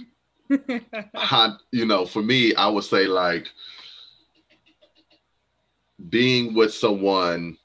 [1.72, 3.48] you know, for me, I would say like
[6.10, 7.58] being with someone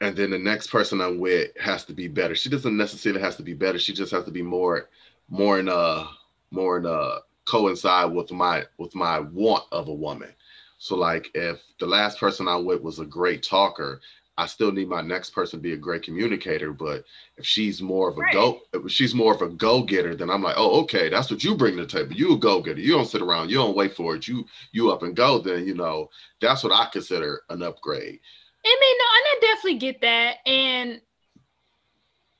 [0.00, 2.34] and then the next person I'm with has to be better.
[2.34, 3.78] She doesn't necessarily has to be better.
[3.78, 4.88] She just has to be more,
[5.28, 6.08] more in a,
[6.50, 10.32] more in a coincide with my with my want of a woman.
[10.78, 14.00] So like if the last person I with was a great talker,
[14.38, 16.72] I still need my next person to be a great communicator.
[16.72, 17.04] But
[17.36, 18.32] if she's more of a right.
[18.32, 21.44] go, if she's more of a go getter, then I'm like, oh, okay, that's what
[21.44, 22.14] you bring to the table.
[22.14, 22.80] You a go getter.
[22.80, 23.50] You don't sit around.
[23.50, 24.26] You don't wait for it.
[24.26, 25.38] You you up and go.
[25.38, 26.08] Then you know
[26.40, 28.18] that's what I consider an upgrade.
[28.64, 31.00] I mean, no, and I definitely get that, and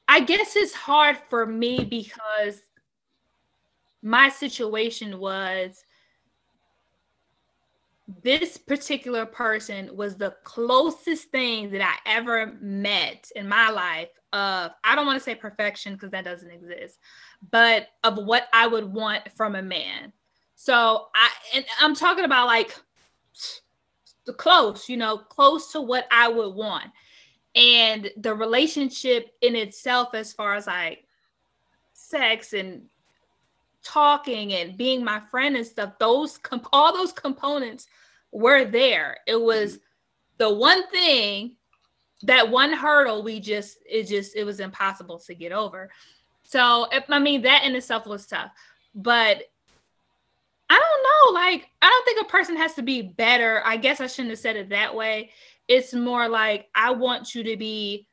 [0.09, 2.63] I guess it's hard for me because
[4.03, 5.85] my situation was
[8.23, 14.73] this particular person was the closest thing that I ever met in my life of
[14.85, 16.99] I don't want to say perfection because that doesn't exist,
[17.51, 20.13] but of what I would want from a man.
[20.55, 22.75] So I and I'm talking about like
[24.27, 26.91] the close, you know, close to what I would want.
[27.55, 31.05] And the relationship in itself as far as like
[31.93, 32.83] sex and
[33.85, 37.87] talking and being my friend and stuff those comp- all those components
[38.33, 39.19] were there.
[39.27, 39.79] It was
[40.39, 41.57] the one thing
[42.23, 45.91] that one hurdle we just it just it was impossible to get over.
[46.43, 48.51] So i mean that in itself was tough
[48.95, 49.43] but
[50.69, 53.63] i don't know like i don't think a person has to be better.
[53.65, 55.31] I guess i shouldn't have said it that way.
[55.69, 58.07] It's more like i want you to be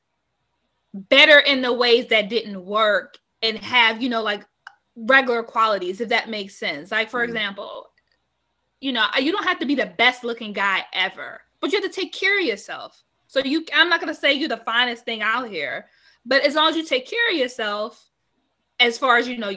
[0.94, 4.46] better in the ways that didn't work and have you know like
[4.98, 6.92] regular qualities, if that makes sense.
[6.92, 7.88] Like, for mm example,
[8.80, 11.90] you know, you don't have to be the best looking guy ever, but you have
[11.90, 13.04] to take care of yourself.
[13.28, 15.88] So you, I'm not gonna say you're the finest thing out here,
[16.26, 18.04] but as long as you take care of yourself,
[18.80, 19.52] as far as you know,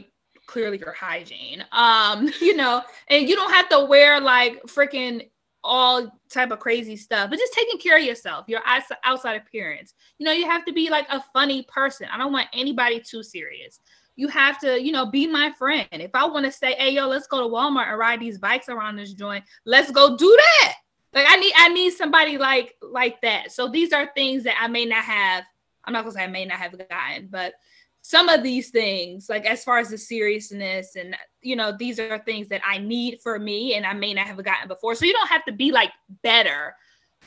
[0.47, 5.29] clearly your hygiene, um, you know, and you don't have to wear like freaking
[5.63, 8.63] all type of crazy stuff, but just taking care of yourself, your
[9.05, 9.93] outside appearance.
[10.19, 12.09] You know, you have to be like a funny person.
[12.11, 13.81] I don't want anybody too serious
[14.17, 15.89] you have to, you know, be my friend.
[15.93, 18.69] If I want to say, hey, yo, let's go to Walmart and ride these bikes
[18.69, 20.75] around this joint, let's go do that.
[21.13, 23.51] Like I need, I need somebody like like that.
[23.53, 25.45] So these are things that I may not have.
[25.85, 27.55] I'm not gonna say I may not have gotten, but
[28.03, 32.19] some of these things, like as far as the seriousness and you know, these are
[32.19, 34.95] things that I need for me and I may not have gotten before.
[34.95, 35.91] So you don't have to be like
[36.23, 36.75] better,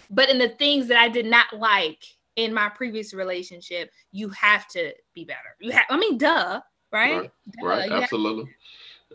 [0.09, 2.03] but in the things that I did not like
[2.35, 5.39] in my previous relationship, you have to be better.
[5.59, 6.61] You have, I mean, duh
[6.93, 7.31] right?
[7.61, 7.89] Right.
[7.89, 7.91] right.
[7.91, 8.53] Absolutely.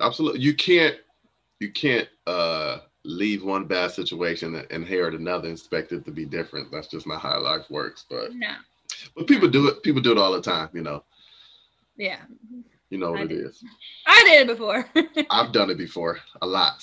[0.01, 0.41] Absolutely.
[0.41, 0.97] You can't
[1.61, 6.25] you can't uh leave one bad situation and inherit another and expect it to be
[6.25, 6.71] different.
[6.71, 8.05] That's just not how life works.
[8.09, 8.55] But no.
[9.17, 9.83] But people do it.
[9.83, 11.05] People do it all the time, you know.
[11.97, 12.21] Yeah.
[12.91, 13.47] You know what I it did.
[13.47, 13.65] is.
[14.07, 14.87] I did it before.
[15.31, 16.19] I've done it before.
[16.43, 16.75] A lot.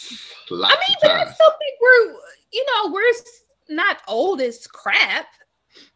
[0.50, 2.16] Lots I mean, but I still think we're
[2.52, 5.28] you know, we're not old as crap.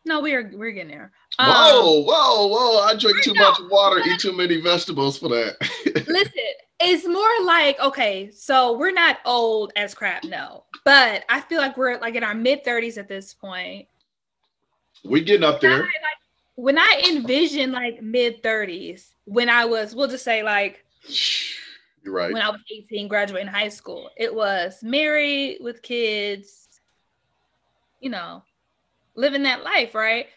[0.06, 1.12] No, we're we're getting there.
[1.40, 2.80] Whoa, um, whoa, whoa!
[2.80, 5.56] I drink too much water, eat too many vegetables for that.
[6.08, 6.34] listen,
[6.82, 11.78] it's more like okay, so we're not old as crap, no, but I feel like
[11.78, 13.88] we're like in our mid thirties at this point.
[15.06, 15.84] We getting up there.
[15.84, 15.94] Like,
[16.60, 20.84] when I envision like mid 30s, when I was, we'll just say like
[22.04, 22.34] You're right.
[22.34, 26.68] when I was 18, graduating high school, it was married with kids,
[28.02, 28.44] you know,
[29.16, 30.28] living that life, right?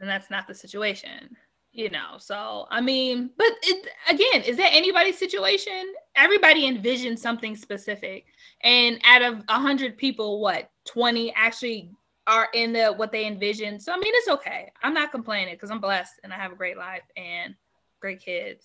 [0.00, 1.36] And that's not the situation,
[1.72, 2.16] you know.
[2.18, 5.92] So, I mean, but it, again, is that anybody's situation?
[6.16, 8.26] Everybody envisions something specific.
[8.62, 11.90] And out of 100 people, what, 20 actually
[12.26, 13.78] are in the what they envision.
[13.78, 14.72] So, I mean, it's okay.
[14.82, 17.54] I'm not complaining because I'm blessed and I have a great life and
[18.00, 18.64] great kids.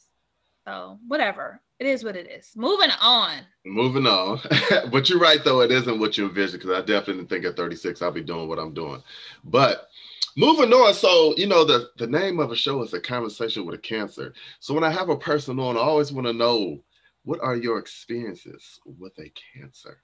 [0.65, 1.61] So, whatever.
[1.77, 2.51] It is what it is.
[2.55, 3.39] Moving on.
[3.65, 4.39] Moving on.
[4.91, 5.59] but you're right, though.
[5.59, 8.59] It isn't what you envision because I definitely think at 36 I'll be doing what
[8.59, 9.03] I'm doing.
[9.43, 9.89] But
[10.35, 10.93] moving on.
[10.93, 14.33] So, you know, the, the name of a show is a conversation with a cancer.
[14.59, 16.79] So when I have a person on, I always want to know
[17.23, 20.01] what are your experiences with a cancer?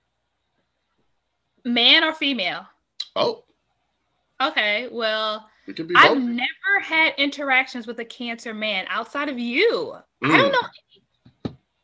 [1.63, 2.65] Man or female?
[3.15, 3.43] Oh.
[4.41, 4.87] Okay.
[4.91, 9.95] Well, it could be I've never had interactions with a cancer man outside of you.
[10.23, 10.37] I Mm.
[10.37, 10.67] don't know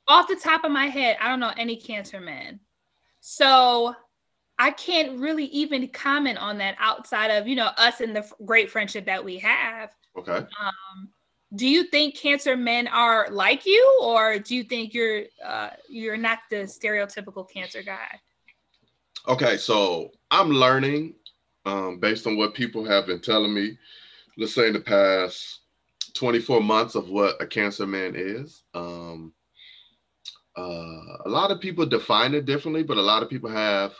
[0.08, 2.60] off the top of my head, I don't know any cancer men.
[3.20, 3.94] So
[4.60, 8.34] I can't really even comment on that outside of, you know, us and the f-
[8.46, 9.92] great friendship that we have.
[10.18, 10.38] Okay.
[10.38, 11.10] Um,
[11.56, 16.18] do you think cancer men are like you or do you think you're uh, you're
[16.18, 18.20] not the stereotypical cancer guy?
[19.28, 19.58] Okay.
[19.58, 21.14] So I'm learning
[21.66, 23.78] um, based on what people have been telling me,
[24.38, 25.60] let's say in the past
[26.16, 28.64] 24 months of what a cancer man is.
[28.74, 29.34] Um,
[30.58, 33.94] uh, a lot of people define it differently, but a lot of people have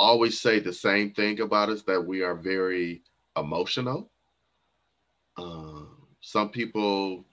[0.00, 3.02] always say the same thing about us that we are very
[3.36, 4.10] emotional.
[5.36, 5.88] Um,
[6.22, 7.24] some people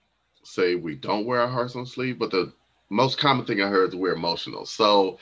[0.43, 2.51] say we don't wear our hearts on sleeve, but the
[2.89, 4.65] most common thing I heard is we're emotional.
[4.65, 5.17] So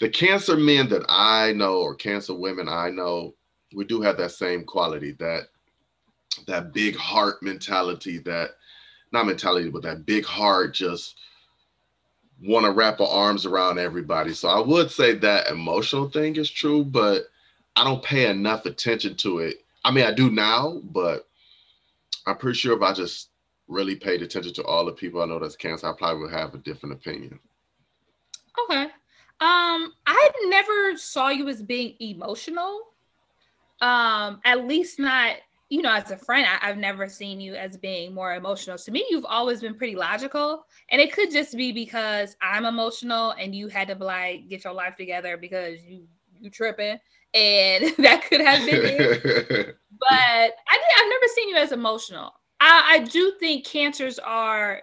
[0.00, 3.34] the cancer men that I know or cancer women I know,
[3.74, 5.42] we do have that same quality, that
[6.48, 8.50] that big heart mentality, that
[9.12, 11.16] not mentality, but that big heart just
[12.42, 14.32] want to wrap our arms around everybody.
[14.34, 17.24] So I would say that emotional thing is true, but
[17.74, 19.64] I don't pay enough attention to it.
[19.84, 21.28] I mean, I do now, but
[22.26, 23.30] I'm pretty sure if I just
[23.68, 26.54] really paid attention to all the people I know that's cancer, I probably would have
[26.54, 27.38] a different opinion.
[28.64, 28.84] Okay.
[29.38, 32.80] Um, I never saw you as being emotional.
[33.80, 35.36] Um, at least not,
[35.68, 38.78] you know, as a friend, I, I've never seen you as being more emotional.
[38.78, 40.64] To me, you've always been pretty logical.
[40.90, 44.72] And it could just be because I'm emotional and you had to like get your
[44.72, 46.06] life together because you
[46.38, 46.98] you tripping.
[47.34, 49.22] And that could have been it.
[49.98, 52.32] but I did, I've never seen you as emotional.
[52.60, 54.82] I, I do think cancers are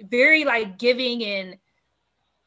[0.00, 1.56] very like giving and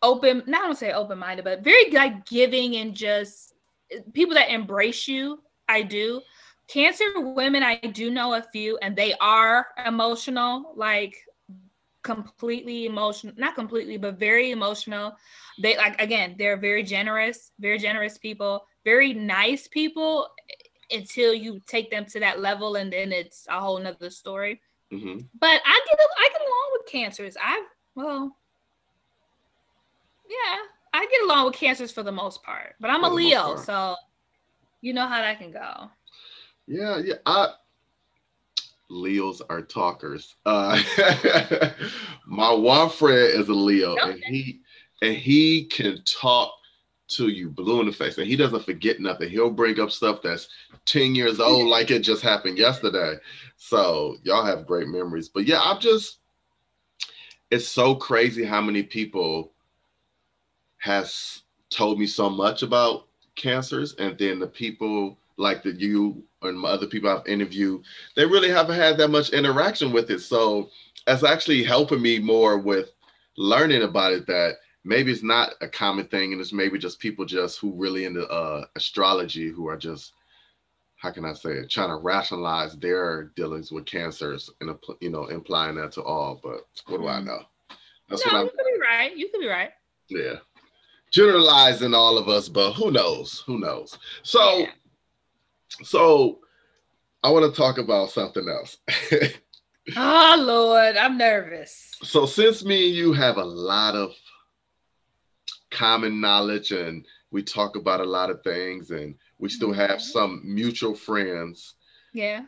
[0.03, 0.43] open.
[0.45, 3.53] Not I don't say open minded, but very like giving and just
[3.91, 5.39] eh, people that embrace you.
[5.67, 6.21] I do.
[6.73, 11.15] Cancer women, I do know a few, and they are emotional, like
[12.03, 15.15] completely emotional, not completely, but very emotional.
[15.61, 20.27] They like again, they're very generous, very generous people, very nice people
[20.91, 24.61] until you take them to that level and then it's a whole nother story.
[24.91, 27.37] hmm But I get I get along with cancers.
[27.41, 27.63] I
[27.95, 28.35] well,
[30.27, 30.57] yeah,
[30.93, 32.75] I get along with cancers for the most part.
[32.79, 33.95] But I'm For a Leo, so
[34.81, 35.89] you know how that can go.
[36.67, 37.15] Yeah, yeah.
[37.25, 37.49] I
[38.89, 40.35] Leos are talkers.
[40.45, 40.81] Uh
[42.25, 44.61] my one friend is a Leo and he
[45.01, 46.53] and he can talk
[47.09, 49.29] to you blue in the face and he doesn't forget nothing.
[49.29, 50.47] He'll bring up stuff that's
[50.85, 53.15] 10 years old like it just happened yesterday.
[53.57, 55.29] So y'all have great memories.
[55.29, 56.19] But yeah, I'm just
[57.51, 59.51] it's so crazy how many people
[60.77, 66.59] has told me so much about cancers and then the people like that you and
[66.59, 67.83] my other people I've interviewed,
[68.15, 70.19] they really haven't had that much interaction with it.
[70.19, 70.69] So
[71.05, 72.91] that's actually helping me more with
[73.37, 77.25] learning about it that maybe it's not a common thing and it's maybe just people
[77.25, 80.13] just who really into uh, astrology who are just
[80.95, 85.25] how can I say it, trying to rationalize their dealings with cancers and you know
[85.25, 86.39] implying that to all.
[86.41, 87.25] But what do I Mhm.
[87.25, 87.45] know?
[88.07, 88.57] That's no, what you I'm.
[88.57, 89.17] could be right.
[89.17, 89.71] You could be right.
[90.07, 90.35] Yeah,
[91.11, 93.41] generalizing all of us, but who knows?
[93.45, 93.97] Who knows?
[94.23, 94.71] So, Yeah.
[95.81, 96.39] So
[97.23, 98.77] I want to talk about something else.
[99.97, 101.91] Oh Lord, I'm nervous.
[102.03, 104.13] so since me and you have a lot of
[105.71, 110.01] common knowledge and we talk about a lot of things and we still have Mhm.
[110.01, 111.73] some mutual friends
[112.13, 112.45] Yeah.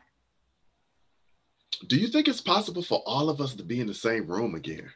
[1.88, 4.56] do you think it's possible for all of us to be in the same room
[4.56, 4.90] again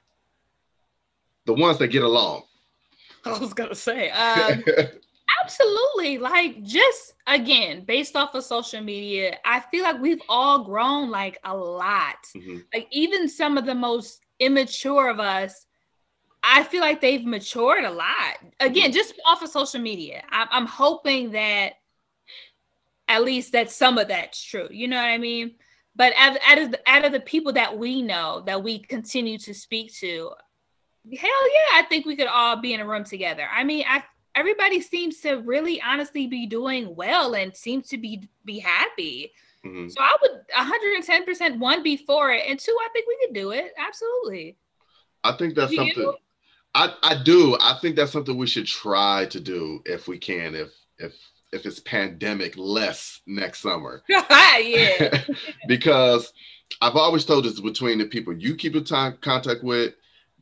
[1.45, 2.43] the ones that get along
[3.25, 4.09] I was gonna say.
[4.11, 4.63] Um,
[5.43, 6.17] Absolutely.
[6.17, 11.39] Like just again, based off of social media, I feel like we've all grown like
[11.43, 12.17] a lot.
[12.35, 12.57] Mm-hmm.
[12.73, 15.65] Like even some of the most immature of us,
[16.41, 18.37] I feel like they've matured a lot.
[18.59, 18.93] Again, mm-hmm.
[18.93, 20.23] just off of social media.
[20.29, 21.73] I'm, I'm hoping that
[23.07, 24.67] at least that some of that's true.
[24.71, 25.55] You know what I mean?
[25.95, 29.37] But out, out of the, out of the people that we know that we continue
[29.39, 30.31] to speak to,
[31.17, 33.47] hell yeah, I think we could all be in a room together.
[33.51, 34.03] I mean, I
[34.35, 39.31] everybody seems to really honestly be doing well and seems to be be happy.
[39.65, 39.89] Mm-hmm.
[39.89, 43.51] So I would 110% one be for it, and two, I think we could do
[43.51, 43.73] it.
[43.77, 44.55] Absolutely.
[45.23, 46.03] I think that's do something.
[46.03, 46.15] You?
[46.75, 47.57] I I do.
[47.59, 50.55] I think that's something we should try to do if we can.
[50.55, 51.13] If if
[51.51, 54.03] if it's pandemic less next summer.
[54.09, 55.23] yeah.
[55.67, 56.31] because
[56.81, 59.95] I've always told this between the people you keep in time, contact with,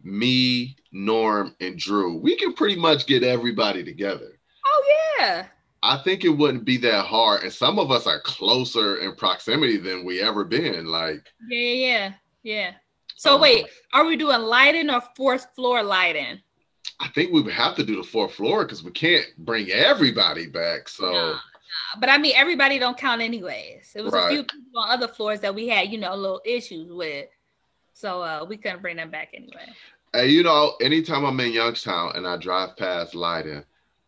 [0.08, 4.40] me, Norm, and Drew, we can pretty much get everybody together.
[4.66, 4.84] Oh
[5.20, 5.48] yeah.
[5.84, 9.78] I think it wouldn't be that hard, and some of us are closer in proximity
[9.78, 10.86] than we ever been.
[10.86, 12.72] Like yeah, yeah, yeah.
[13.16, 16.40] So um, wait, are we doing lighting or fourth floor lighting?
[17.00, 20.48] I think we would have to do the fourth floor because we can't bring everybody
[20.48, 20.90] back.
[20.90, 21.12] So.
[21.12, 21.40] Nah.
[22.00, 23.92] But I mean, everybody don't count anyways.
[23.96, 24.26] It was right.
[24.26, 27.28] a few people on other floors that we had, you know, little issues with.
[27.94, 29.68] So uh, we couldn't bring them back anyway.
[30.14, 33.64] Hey, you know, anytime I'm in Youngstown and I drive past Lyden,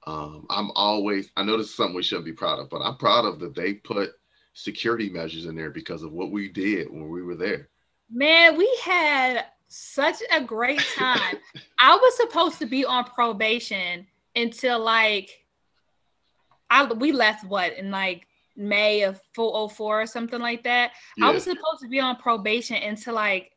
[0.07, 2.97] um, I'm always, I know this is something we shouldn't be proud of, but I'm
[2.97, 4.11] proud of that they put
[4.53, 7.69] security measures in there because of what we did when we were there.
[8.09, 11.37] Man, we had such a great time.
[11.79, 15.29] I was supposed to be on probation until like
[16.69, 20.91] I we left what in like May of 404 or something like that.
[21.17, 21.27] Yeah.
[21.27, 23.51] I was supposed to be on probation until like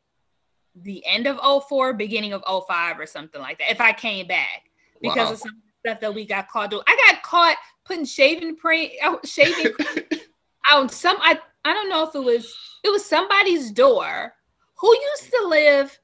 [0.75, 3.71] the end of 04, beginning of 05 or something like that.
[3.71, 4.69] If I came back
[5.01, 5.33] because wow.
[5.33, 6.83] of some stuff that we got caught doing.
[6.87, 9.73] I got caught putting shaving cream, oh, shaving
[10.71, 11.17] on some.
[11.19, 14.33] I I don't know if it was it was somebody's door
[14.75, 15.99] who used to live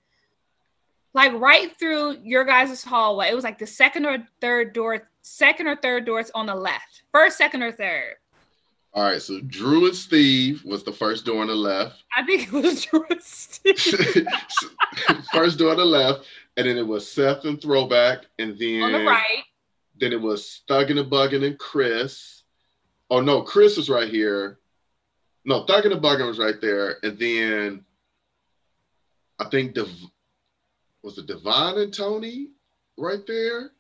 [1.14, 3.30] like right through your guys' hallway.
[3.30, 7.04] It was like the second or third door, second or third doors on the left.
[7.12, 8.16] First, second, or third.
[8.94, 12.04] All right, so Drew and Steve was the first door on the left.
[12.18, 13.78] I think it was Drew and Steve.
[15.34, 16.26] first door on the left,
[16.58, 19.44] and then it was Seth and Throwback, and then on the right.
[20.00, 22.44] Then it was Thuggin' and Buggin' and Chris.
[23.12, 24.60] Oh no, Chris was right here.
[25.46, 27.86] No, Thuggin' and Buggin' was right there, and then
[29.40, 29.88] I think the
[31.04, 32.50] was it Devon and Tony
[32.98, 33.72] right there?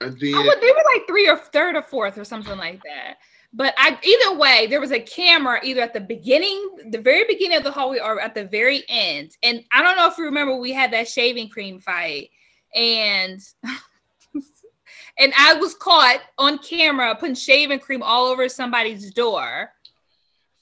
[0.00, 3.18] And then oh, they were like three or third or fourth or something like that.
[3.52, 7.56] But I either way, there was a camera either at the beginning, the very beginning
[7.56, 9.36] of the hallway, or at the very end.
[9.42, 12.30] And I don't know if you remember, we had that shaving cream fight,
[12.74, 13.40] and
[15.18, 19.72] and I was caught on camera putting shaving cream all over somebody's door.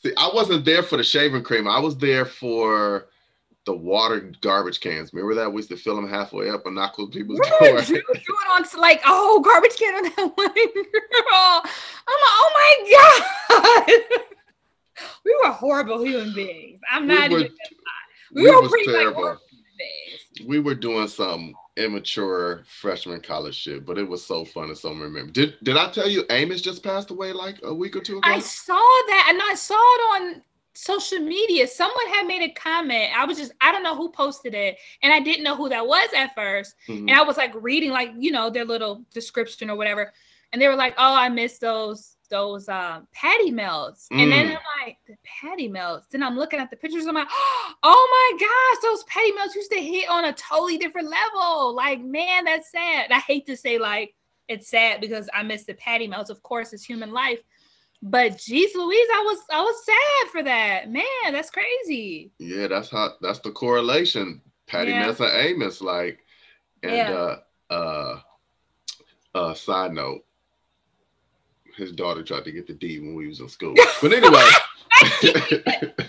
[0.03, 1.68] See, I wasn't there for the shaving cream.
[1.68, 3.09] I was there for
[3.69, 5.12] the water garbage cans.
[5.12, 5.53] Remember that?
[5.53, 7.83] We used to fill them halfway up and knock those people's door.
[7.83, 8.05] Do it
[8.51, 11.62] on like, oh, garbage can on that one girl.
[12.09, 14.23] I'm like, oh my God.
[15.27, 16.81] we were horrible human beings.
[16.91, 17.53] I'm not we were, even
[18.33, 19.23] we, we were pretty terrible.
[19.23, 19.39] Like
[20.47, 24.95] we were doing some immature freshman college shit, but it was so fun and so
[24.95, 25.31] remember.
[25.31, 28.29] Did did I tell you Amos just passed away like a week or two ago?
[28.31, 30.43] I saw that and I saw it on
[30.79, 33.11] social media, someone had made a comment.
[33.16, 34.79] I was just, I don't know who posted it.
[35.03, 37.09] And I didn't know who that was at 1st mm-hmm.
[37.09, 40.12] And I was like reading like, you know, their little description or whatever.
[40.53, 44.07] And they were like, oh, I miss those those uh, patty melts.
[44.12, 44.22] Mm.
[44.22, 44.51] And then mm.
[44.51, 46.09] I'm like, the patty melts.
[46.09, 47.07] Then I'm looking at the pictures.
[47.07, 47.29] I'm like,
[47.83, 51.74] oh my gosh, those patty melts used to hit on a totally different level.
[51.74, 53.11] Like, man, that's sad.
[53.11, 54.14] I hate to say like
[54.47, 56.31] it's sad because I miss the patty melts.
[56.31, 57.41] Of course, it's human life.
[58.01, 60.90] But geez Louise, I was I was sad for that.
[60.90, 62.30] Man, that's crazy.
[62.38, 64.40] Yeah, that's how that's the correlation.
[64.66, 65.07] Patty yeah.
[65.07, 66.20] Messa Amos, like,
[66.82, 67.11] and yeah.
[67.11, 67.38] uh
[67.70, 68.20] uh
[69.34, 70.24] uh side note,
[71.76, 73.74] his daughter tried to get the D when we was in school.
[74.01, 74.49] But anyway.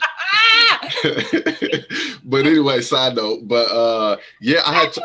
[2.23, 3.47] but anyway, side note.
[3.47, 4.95] But uh yeah, I had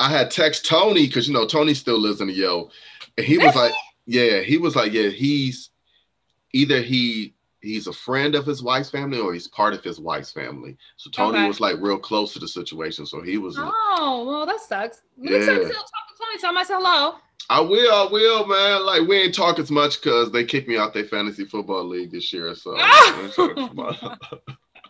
[0.00, 2.70] I had text Tony because you know Tony still lives in the yo.
[3.16, 3.72] And he was like,
[4.06, 5.70] Yeah, he was like, Yeah, he's
[6.56, 10.30] either he he's a friend of his wife's family or he's part of his wife's
[10.30, 10.76] family.
[10.96, 11.48] So Tony okay.
[11.48, 13.06] was like real close to the situation.
[13.06, 13.56] So he was.
[13.58, 15.02] Oh well, that sucks.
[15.16, 15.32] Yeah.
[15.32, 17.16] Next time talk to Tony, tell myself hello.
[17.48, 18.84] I will, I will, man.
[18.84, 22.10] Like we ain't talk as much because they kicked me out their fantasy football league
[22.10, 22.54] this year.
[22.54, 22.76] So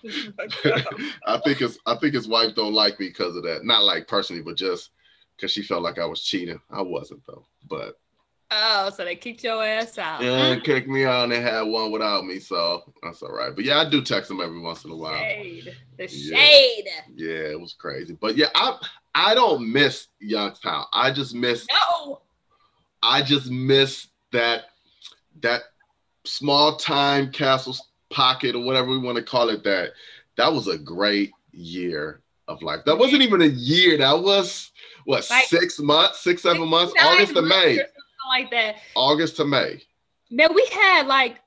[1.26, 3.64] I think his I think his wife don't like me because of that.
[3.64, 4.90] Not like personally, but just
[5.36, 6.60] because she felt like I was cheating.
[6.70, 7.44] I wasn't though.
[7.68, 7.98] But
[8.50, 10.22] Oh, so they kicked your ass out.
[10.22, 13.54] Yeah, they kicked me out and they had one without me, so that's all right.
[13.54, 15.18] But yeah, I do text them every once in a while.
[15.18, 15.74] Shade.
[15.98, 16.84] The shade.
[17.16, 18.16] Yeah, yeah it was crazy.
[18.20, 18.78] But yeah, I
[19.14, 20.84] I don't miss Youngstown.
[20.92, 22.20] I just miss No.
[23.02, 24.66] I just miss that
[25.40, 25.62] that
[26.24, 27.76] small time castle
[28.10, 29.90] pocket or whatever we want to call it that
[30.36, 32.80] that was a great year of life.
[32.86, 33.98] That wasn't even a year.
[33.98, 34.70] That was
[35.04, 37.80] what like, six months, six, seven months, August to May.
[38.28, 38.76] Like that.
[38.94, 39.82] August to May.
[40.30, 41.40] Man, we had like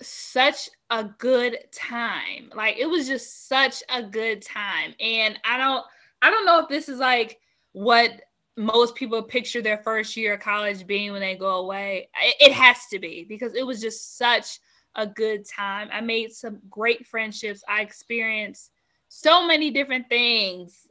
[0.00, 2.50] such a good time.
[2.54, 4.94] Like it was just such a good time.
[5.00, 5.84] And I don't
[6.22, 7.38] I don't know if this is like
[7.72, 8.10] what
[8.56, 12.08] most people picture their first year of college being when they go away.
[12.22, 14.58] It, it has to be because it was just such
[14.94, 15.88] a good time.
[15.92, 17.64] I made some great friendships.
[17.68, 18.70] I experienced
[19.08, 20.86] so many different things.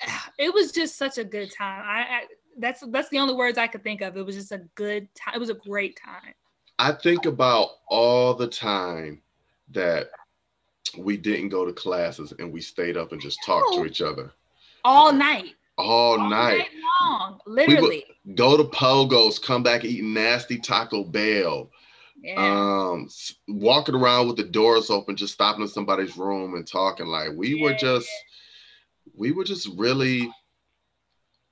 [0.38, 1.82] It was just such a good time.
[1.84, 2.22] I, I
[2.60, 4.16] that's that's the only words I could think of.
[4.16, 5.34] It was just a good time.
[5.34, 6.34] It was a great time.
[6.78, 9.22] I think about all the time
[9.72, 10.10] that
[10.96, 14.32] we didn't go to classes and we stayed up and just talked to each other
[14.84, 15.54] all night.
[15.78, 16.58] All, all night.
[16.58, 16.68] night
[17.00, 18.04] long, literally.
[18.34, 21.70] go to Pogos, come back eating nasty Taco Bell.
[22.22, 22.34] Yeah.
[22.36, 23.08] Um,
[23.48, 27.06] walking around with the doors open, just stopping in somebody's room and talking.
[27.06, 27.64] Like we yeah.
[27.64, 28.10] were just,
[29.14, 30.30] we were just really,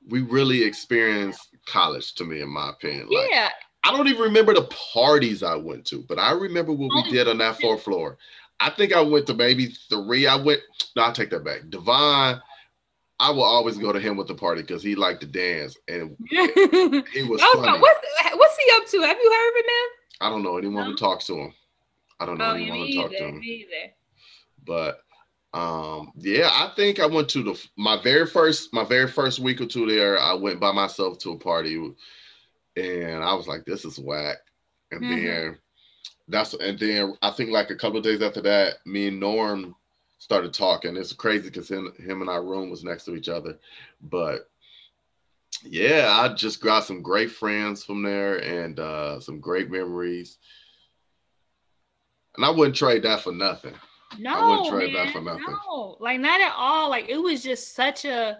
[0.08, 2.14] we really experienced college.
[2.14, 3.50] To me, in my opinion, like, yeah.
[3.84, 7.10] I don't even remember the parties I went to, but I remember what we oh,
[7.10, 8.18] did on that fourth floor.
[8.60, 10.26] I think I went to maybe three.
[10.26, 10.60] I went.
[10.96, 11.68] No, I take that back.
[11.68, 12.40] Devon,
[13.20, 16.16] I will always go to him with the party because he liked to dance and
[16.28, 17.80] he was funny.
[17.80, 18.00] What's,
[18.34, 19.00] what's he up to?
[19.02, 19.88] Have you heard of him?
[20.20, 20.90] I don't know anyone no?
[20.90, 21.54] who talks to him.
[22.20, 23.42] I don't know oh, anyone who talks to him.
[23.42, 23.92] Either.
[24.64, 25.00] But
[25.54, 29.60] um, yeah, I think I went to the my very first my very first week
[29.60, 30.18] or two there.
[30.18, 31.76] I went by myself to a party,
[32.76, 34.38] and I was like, "This is whack."
[34.90, 35.24] And mm-hmm.
[35.24, 35.58] then
[36.28, 39.74] that's and then I think like a couple days after that, me and Norm
[40.18, 40.96] started talking.
[40.96, 43.58] It's crazy because him, him and our room was next to each other,
[44.02, 44.50] but
[45.64, 50.38] yeah, I just got some great friends from there and uh, some great memories.
[52.36, 53.74] And I wouldn't trade that for nothing.
[54.18, 55.44] No, I wouldn't trade man, that for nothing.
[55.66, 56.88] No, like not at all.
[56.88, 58.38] Like it was just such a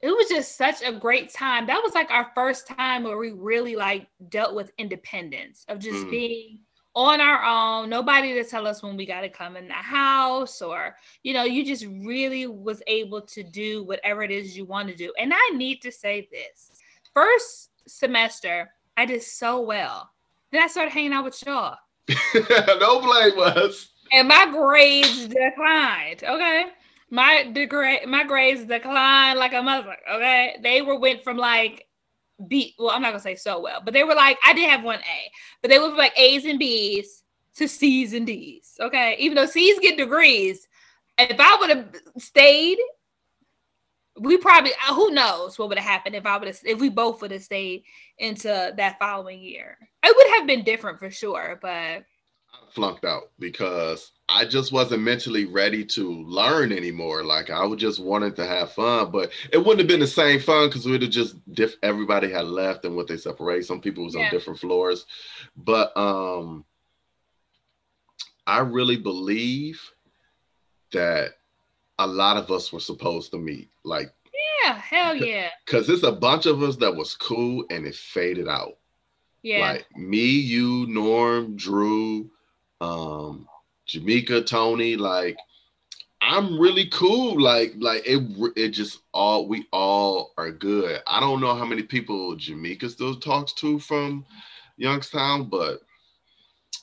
[0.00, 1.66] it was just such a great time.
[1.66, 6.06] That was like our first time where we really like dealt with independence of just
[6.06, 6.10] mm.
[6.10, 6.58] being
[6.94, 10.62] on our own, nobody to tell us when we got to come in the house,
[10.62, 14.88] or you know, you just really was able to do whatever it is you want
[14.88, 15.12] to do.
[15.18, 16.72] And I need to say this
[17.14, 20.10] first semester, I did so well.
[20.50, 21.76] Then I started hanging out with y'all.
[22.80, 23.90] no blame us.
[24.12, 26.24] And my grades declined.
[26.24, 26.66] Okay.
[27.10, 29.96] My degree, my grades declined like a mother.
[30.10, 30.56] Okay.
[30.62, 31.86] They were went from like
[32.46, 32.74] B.
[32.78, 35.00] Well, I'm not gonna say so well, but they were like, I did have one
[35.00, 35.30] A,
[35.62, 37.24] but they were like A's and B's
[37.56, 38.76] to C's and D's.
[38.80, 40.68] Okay, even though C's get degrees,
[41.18, 41.86] if I would have
[42.18, 42.78] stayed,
[44.20, 46.88] we probably uh, who knows what would have happened if I would have if we
[46.88, 47.82] both would have stayed
[48.18, 49.78] into that following year.
[50.04, 52.04] It would have been different for sure, but
[52.72, 57.24] flunked out because I just wasn't mentally ready to learn anymore.
[57.24, 60.40] Like I would just wanted to have fun, but it wouldn't have been the same
[60.40, 63.64] fun because we'd have just diff- everybody had left and what they separate.
[63.64, 64.26] Some people was yeah.
[64.26, 65.06] on different floors,
[65.56, 66.64] but um,
[68.46, 69.80] I really believe
[70.92, 71.30] that
[71.98, 73.70] a lot of us were supposed to meet.
[73.84, 74.12] Like
[74.62, 75.48] yeah, hell yeah.
[75.64, 78.78] Because it's a bunch of us that was cool and it faded out.
[79.42, 79.60] Yeah.
[79.60, 82.30] Like me, you, Norm, Drew,
[82.80, 83.48] um
[83.86, 85.36] Jamaica, Tony, like
[86.20, 87.40] I'm really cool.
[87.40, 88.22] Like, like it,
[88.56, 91.00] it just all we all are good.
[91.06, 94.26] I don't know how many people Jamaica still talks to from
[94.76, 95.80] Youngstown, but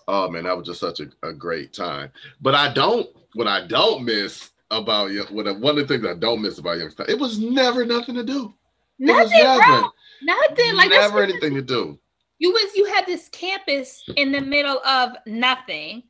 [0.08, 2.12] oh man, that was just such a, a great time.
[2.42, 6.42] But I don't, what I don't miss about what one of the things I don't
[6.42, 8.54] miss about Youngstown, it was never nothing to do.
[8.98, 9.88] Nothing, it was never,
[10.24, 10.76] nothing.
[10.76, 12.00] Like never anything to do.
[12.38, 16.04] You was you had this campus in the middle of nothing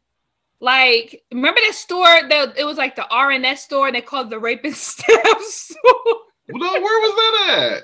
[0.60, 4.40] like, remember that store that it was like the RNS store and they called the
[4.40, 5.94] rapist stamp store?
[6.50, 7.84] No, where was that at?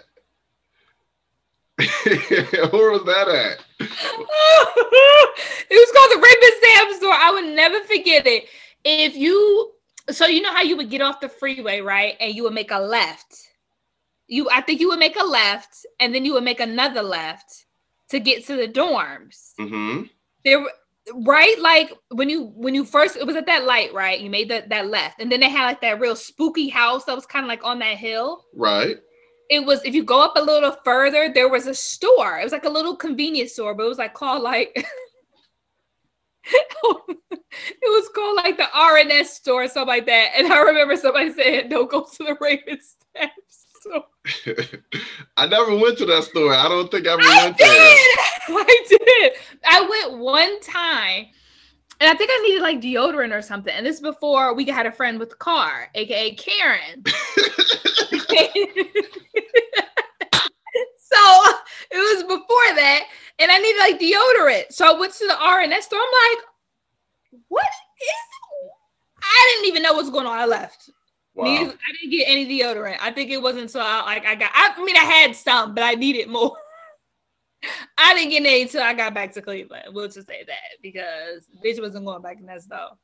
[2.71, 3.63] where was that at?
[3.79, 3.89] it
[5.69, 7.13] was called the rapist stamp store.
[7.13, 8.45] I would never forget it.
[8.83, 9.71] If you
[10.09, 12.15] so you know how you would get off the freeway, right?
[12.19, 13.35] And you would make a left.
[14.27, 17.65] You I think you would make a left and then you would make another left
[18.12, 19.53] to get to the dorms.
[19.59, 20.03] Mm-hmm.
[20.45, 20.66] There
[21.16, 24.47] right like when you when you first it was at that light right you made
[24.47, 27.43] that that left and then they had like that real spooky house that was kind
[27.43, 28.97] of like on that hill right
[29.51, 32.39] it was if you go up a little further, there was a store.
[32.39, 34.72] It was like a little convenience store, but it was like called like
[36.45, 37.05] it
[37.84, 40.30] was called like the RNS store, or something like that.
[40.38, 44.05] And I remember somebody saying, "Don't go to the Raven steps." So
[45.38, 46.53] I never went to that store.
[46.53, 47.67] I don't think I ever I went did.
[47.67, 47.97] there.
[48.59, 49.34] I did.
[49.65, 51.25] I went one time,
[51.99, 53.73] and I think I needed like deodorant or something.
[53.73, 57.03] And this is before we had a friend with a car, aka Karen.
[57.05, 57.13] so
[61.89, 63.07] it was before that,
[63.39, 64.71] and I needed like deodorant.
[64.73, 65.99] So I went to the RNS store.
[65.99, 66.45] I'm like,
[67.47, 68.71] what is?
[69.23, 70.38] I didn't even know what's going on.
[70.38, 70.91] I left.
[71.34, 71.45] Wow.
[71.45, 72.97] I didn't get any deodorant.
[72.99, 74.51] I think it wasn't until I, like I got.
[74.53, 76.57] I mean, I had some, but I needed more.
[77.97, 79.86] I didn't get any until I got back to Cleveland.
[79.93, 82.97] We'll just say that because bitch wasn't going back in that store.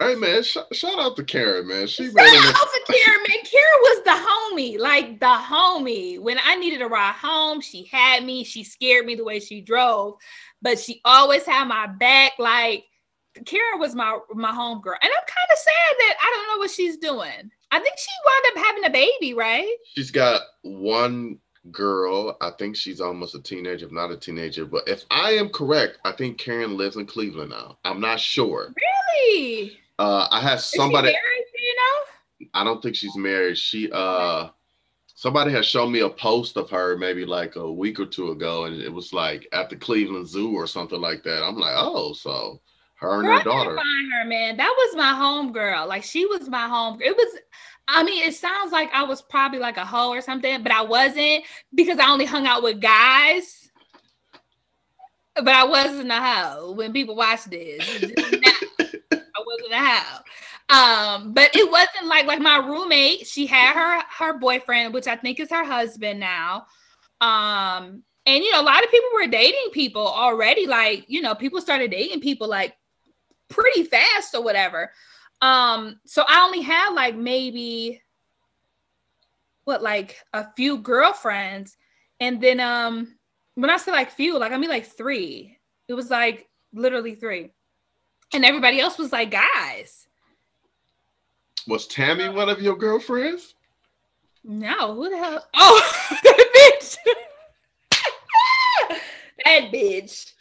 [0.00, 1.88] Hey man, sh- shout out to Karen, man.
[1.88, 3.44] She Shout out to Karen, man.
[3.44, 6.20] Karen was the homie, like the homie.
[6.20, 8.44] When I needed a ride home, she had me.
[8.44, 10.14] She scared me the way she drove,
[10.62, 12.32] but she always had my back.
[12.38, 12.84] Like
[13.44, 16.60] Karen was my my home girl, and I'm kind of sad that I don't know
[16.60, 17.50] what she's doing.
[17.70, 19.76] I think she wound up having a baby, right?
[19.94, 21.38] She's got one
[21.70, 22.36] girl.
[22.40, 24.64] I think she's almost a teenager, if not a teenager.
[24.64, 27.78] But if I am correct, I think Karen lives in Cleveland now.
[27.84, 28.72] I'm not sure.
[29.26, 29.78] Really?
[29.98, 31.08] Uh, I had she somebody.
[31.08, 32.48] married, you know?
[32.54, 33.58] I don't think she's married.
[33.58, 34.48] She uh
[35.14, 38.64] somebody had shown me a post of her maybe like a week or two ago,
[38.64, 41.42] and it was like at the Cleveland Zoo or something like that.
[41.42, 42.60] I'm like, oh, so
[43.00, 43.76] her and Girl, her daughter.
[43.76, 44.56] find her, man.
[44.56, 45.86] That was my home girl.
[45.86, 47.00] Like she was my home.
[47.02, 47.38] It was.
[47.90, 50.82] I mean, it sounds like I was probably like a hoe or something, but I
[50.82, 51.44] wasn't
[51.74, 53.70] because I only hung out with guys.
[55.36, 57.78] But I wasn't a hoe when people watch this.
[58.00, 60.22] This is not- I wasn't a hoe.
[60.70, 63.26] Um, but it wasn't like like my roommate.
[63.26, 66.66] She had her her boyfriend, which I think is her husband now.
[67.20, 70.66] Um, and you know, a lot of people were dating people already.
[70.66, 72.74] Like, you know, people started dating people like
[73.48, 74.92] pretty fast or whatever.
[75.40, 78.02] Um, so I only had like maybe
[79.64, 81.76] what like a few girlfriends,
[82.20, 83.16] and then um
[83.54, 85.56] when I say like few, like I mean like three.
[85.88, 87.52] It was like literally three,
[88.32, 90.06] and everybody else was like guys.
[91.66, 93.54] Was Tammy one of your girlfriends?
[94.44, 95.46] No, who the hell?
[95.54, 95.92] Oh,
[96.24, 96.96] that bitch.
[99.44, 100.32] that bitch.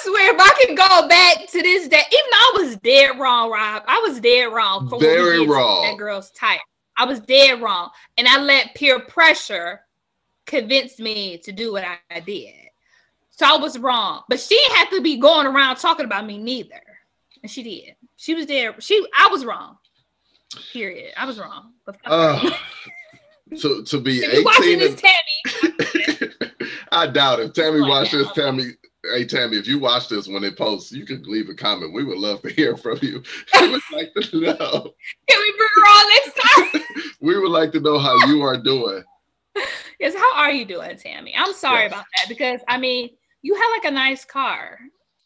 [0.00, 3.18] I swear, if I can go back to this day, even though I was dead
[3.18, 4.88] wrong, Rob, I was dead wrong.
[4.88, 5.82] for Very wrong.
[5.82, 6.60] That girl's type.
[6.96, 9.80] I was dead wrong, and I let peer pressure
[10.46, 12.54] convince me to do what I, did.
[13.30, 16.38] So I was wrong, but she didn't have to be going around talking about me
[16.38, 16.82] neither,
[17.42, 17.94] and she did.
[18.16, 18.74] She was there.
[18.80, 19.78] She, I was wrong.
[20.72, 21.12] Period.
[21.16, 21.72] I was wrong.
[22.04, 22.50] Uh,
[23.60, 26.52] to to be if you watching 18 this, and Tammy,
[26.92, 28.32] I doubt if Tammy this.
[28.32, 28.72] Tammy.
[29.02, 31.94] Hey Tammy, if you watch this when it posts, you can leave a comment.
[31.94, 33.22] We would love to hear from you.
[33.60, 34.94] We would like to know.
[35.28, 37.02] can we bring her on next time?
[37.22, 39.02] We would like to know how you are doing.
[39.98, 40.14] yes.
[40.14, 41.34] How are you doing, Tammy?
[41.36, 41.92] I'm sorry Yes.
[41.92, 43.10] about that because I mean,
[43.42, 44.78] you had like a nice car.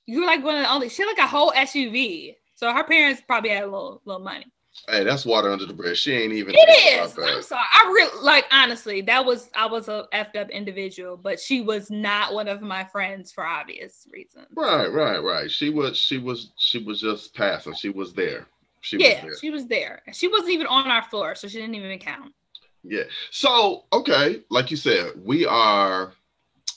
[0.07, 0.89] You were like one of the only.
[0.89, 2.35] She had like a whole SUV.
[2.57, 4.47] So her parents probably had a little little money.
[4.89, 5.99] Hey, that's water under the bridge.
[5.99, 6.55] She ain't even.
[6.55, 7.17] It is.
[7.19, 7.63] I'm sorry.
[7.73, 9.01] I really like honestly.
[9.01, 12.85] That was I was a effed up individual, but she was not one of my
[12.85, 14.47] friends for obvious reasons.
[14.55, 15.51] Right, right, right.
[15.51, 17.75] She was, she was, she was just passing.
[17.75, 18.47] She was there.
[18.81, 19.39] She yeah, was there.
[19.41, 20.03] she was there.
[20.13, 22.35] She wasn't even on our floor, so she didn't even count.
[22.83, 23.05] Yeah.
[23.31, 26.13] So, okay, like you said, we are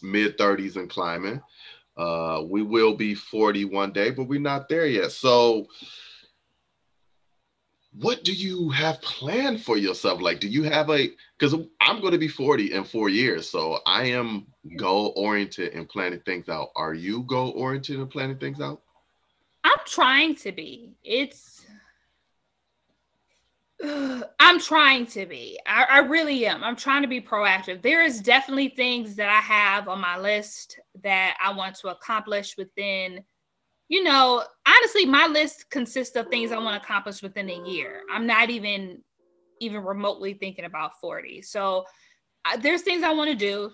[0.01, 1.41] mid 30s and climbing.
[1.97, 5.11] Uh, we will be forty one day, but we're not there yet.
[5.11, 5.67] So,
[7.99, 10.21] what do you have planned for yourself?
[10.21, 13.79] Like, do you have a because I'm going to be 40 in four years, so
[13.85, 16.69] I am goal oriented and planning things out.
[16.75, 18.81] Are you goal oriented and planning things out?
[19.63, 20.95] I'm trying to be.
[21.03, 21.65] It's
[23.83, 25.59] I'm trying to be.
[25.65, 26.63] I, I really am.
[26.63, 27.81] I'm trying to be proactive.
[27.81, 32.57] There is definitely things that I have on my list that I want to accomplish
[32.57, 33.23] within,
[33.89, 38.01] you know, honestly, my list consists of things I want to accomplish within a year.
[38.11, 39.01] I'm not even
[39.59, 41.41] even remotely thinking about 40.
[41.41, 41.85] So
[42.45, 43.71] uh, there's things I want to do.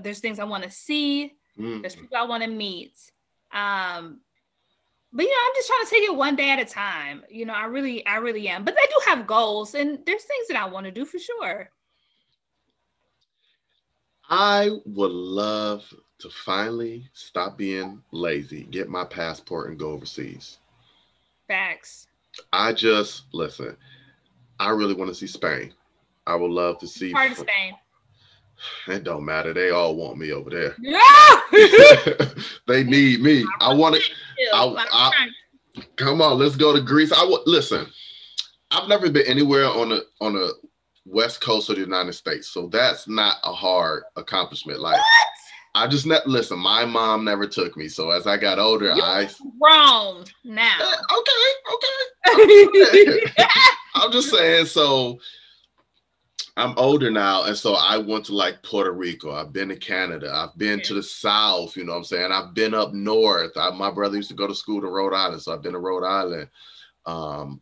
[0.00, 1.32] There's things I want to see.
[1.58, 1.80] Mm.
[1.80, 2.92] There's people I want to meet.
[3.52, 4.20] Um,
[5.12, 7.22] but you know, I'm just trying to take it one day at a time.
[7.30, 8.64] You know, I really, I really am.
[8.64, 11.70] But I do have goals, and there's things that I want to do for sure.
[14.28, 15.84] I would love
[16.18, 20.58] to finally stop being lazy, get my passport, and go overseas.
[21.48, 22.06] Facts.
[22.52, 23.76] I just listen.
[24.58, 25.72] I really want to see Spain.
[26.26, 27.74] I would love to see Part of Spain.
[28.88, 29.52] It don't matter.
[29.52, 30.76] They all want me over there.
[31.52, 32.28] Yeah.
[32.66, 33.44] they need me.
[33.60, 34.02] I want to.
[34.52, 35.28] I, I,
[35.96, 37.12] come on, let's go to Greece.
[37.12, 37.86] I would listen.
[38.70, 40.52] I've never been anywhere on the on the
[41.04, 44.80] west coast of the United States, so that's not a hard accomplishment.
[44.80, 45.04] Like what?
[45.74, 46.58] I just ne- listen.
[46.58, 49.28] My mom never took me, so as I got older, You're I
[49.60, 50.78] wrong now.
[51.18, 53.20] okay, okay.
[53.96, 54.66] I'm just saying.
[54.66, 55.18] So
[56.56, 59.32] I'm older now, and so I went to like Puerto Rico.
[59.32, 60.32] I've been to Canada.
[60.32, 61.76] I've been to the South.
[61.76, 62.30] You know what I'm saying?
[62.30, 63.56] I've been up north.
[63.56, 65.80] I, my brother used to go to school to Rhode Island, so I've been to
[65.80, 66.48] Rhode Island.
[67.06, 67.60] Um,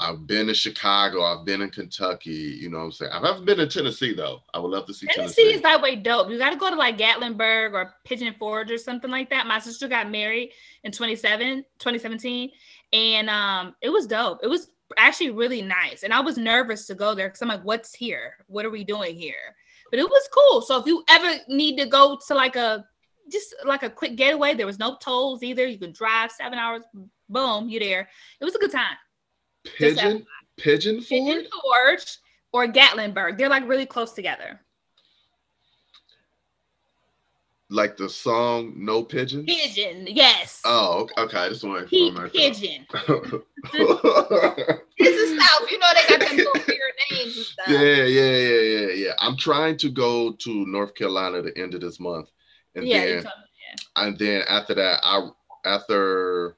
[0.00, 1.22] I've been to Chicago.
[1.22, 2.30] I've been in Kentucky.
[2.30, 3.12] You know what I'm saying?
[3.12, 4.40] I've never been to Tennessee though.
[4.52, 5.42] I would love to see Tennessee.
[5.42, 5.54] Tennessee.
[5.54, 6.30] is that way dope.
[6.30, 9.46] You got to go to like Gatlinburg or Pigeon Forge or something like that.
[9.46, 10.50] My sister got married
[10.82, 12.50] in 27, 2017,
[12.92, 14.40] and um, it was dope.
[14.42, 17.64] It was actually really nice, and I was nervous to go there because I'm like,
[17.64, 18.34] "What's here?
[18.48, 19.54] What are we doing here?"
[19.90, 20.60] But it was cool.
[20.62, 22.84] So if you ever need to go to like a
[23.30, 25.66] just like a quick getaway, there was no tolls either.
[25.66, 26.82] You could drive seven hours.
[27.28, 28.08] Boom, you there.
[28.40, 28.96] It was a good time.
[29.64, 32.18] Pigeon, Pigeon Forge, Pigeon Forge
[32.52, 33.38] or Gatlinburg.
[33.38, 34.60] They're like really close together.
[37.70, 40.60] like the song "No Pigeon." Pigeon, yes.
[40.64, 41.38] Oh, okay.
[41.38, 42.28] I just want Pete to.
[42.28, 42.86] Pigeon.
[42.92, 45.70] yeah, It's the South.
[45.70, 47.66] You know they got them weird names and stuff.
[47.68, 49.12] yeah, yeah, yeah, yeah.
[49.18, 52.30] I'm trying to go to North Carolina the end of this month,
[52.74, 53.30] and Yeah, then me,
[53.96, 55.28] and then after that, I
[55.64, 56.56] after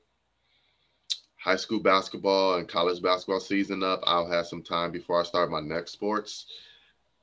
[1.46, 5.48] high school basketball and college basketball season up, I'll have some time before I start
[5.48, 6.46] my next sports.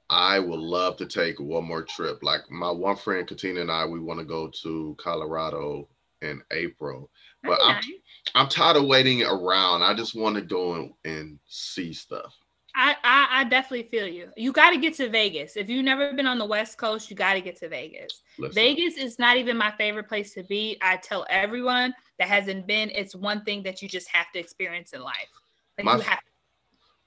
[0.10, 2.24] I would love to take one more trip.
[2.24, 5.90] Like my one friend Katina and I, we want to go to Colorado
[6.22, 7.10] in April.
[7.44, 7.86] But I'm Nice.
[8.34, 9.84] I'm tired of waiting around.
[9.84, 12.34] I just want to go and, and see stuff.
[12.76, 14.30] I, I I definitely feel you.
[14.38, 15.58] You got to get to Vegas.
[15.58, 18.24] If you've never been on the West Coast, you got to get to Vegas.
[18.40, 20.78] Listen, Vegas is not even my favorite place to be.
[20.82, 24.94] I tell everyone that hasn't been, it's one thing that you just have to experience
[24.94, 25.30] in life.
[25.78, 26.20] Like My- you have,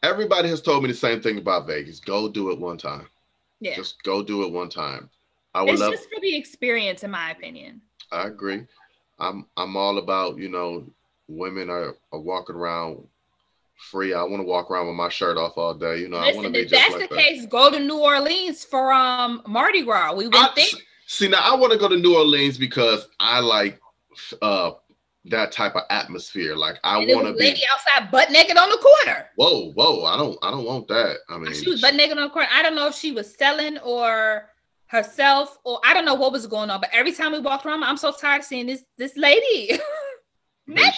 [0.02, 2.00] everybody has told me the same thing about Vegas.
[2.00, 3.08] Go do it one time.
[3.60, 3.74] yeah.
[3.76, 5.08] Just go do it one time.
[5.54, 5.92] I would It's love.
[5.92, 7.80] just for the experience, in my opinion.
[8.12, 8.66] I agree.
[9.18, 10.84] I'm I'm all about you know
[11.28, 13.02] women are, are walking around
[13.90, 14.12] free.
[14.12, 15.98] I want to walk around with my shirt off all day.
[16.00, 17.22] You know, I want to be if just that's like the that.
[17.24, 20.12] case, go to New Orleans for um Mardi Gras.
[20.14, 20.66] We went I- there.
[21.06, 23.80] see now, I want to go to New Orleans because I like
[24.42, 24.72] uh
[25.30, 26.56] that type of atmosphere.
[26.56, 27.66] Like I want to a lady be.
[27.72, 29.26] outside butt naked on the corner.
[29.36, 30.04] Whoa, whoa!
[30.04, 31.16] I don't I don't want that.
[31.28, 32.48] I mean, She was butt naked on the corner.
[32.52, 34.50] I don't know if she was selling or
[34.88, 36.80] herself or I don't know what was going on.
[36.80, 39.78] But every time we walked around, I'm so tired of seeing this this lady
[40.66, 40.94] naked.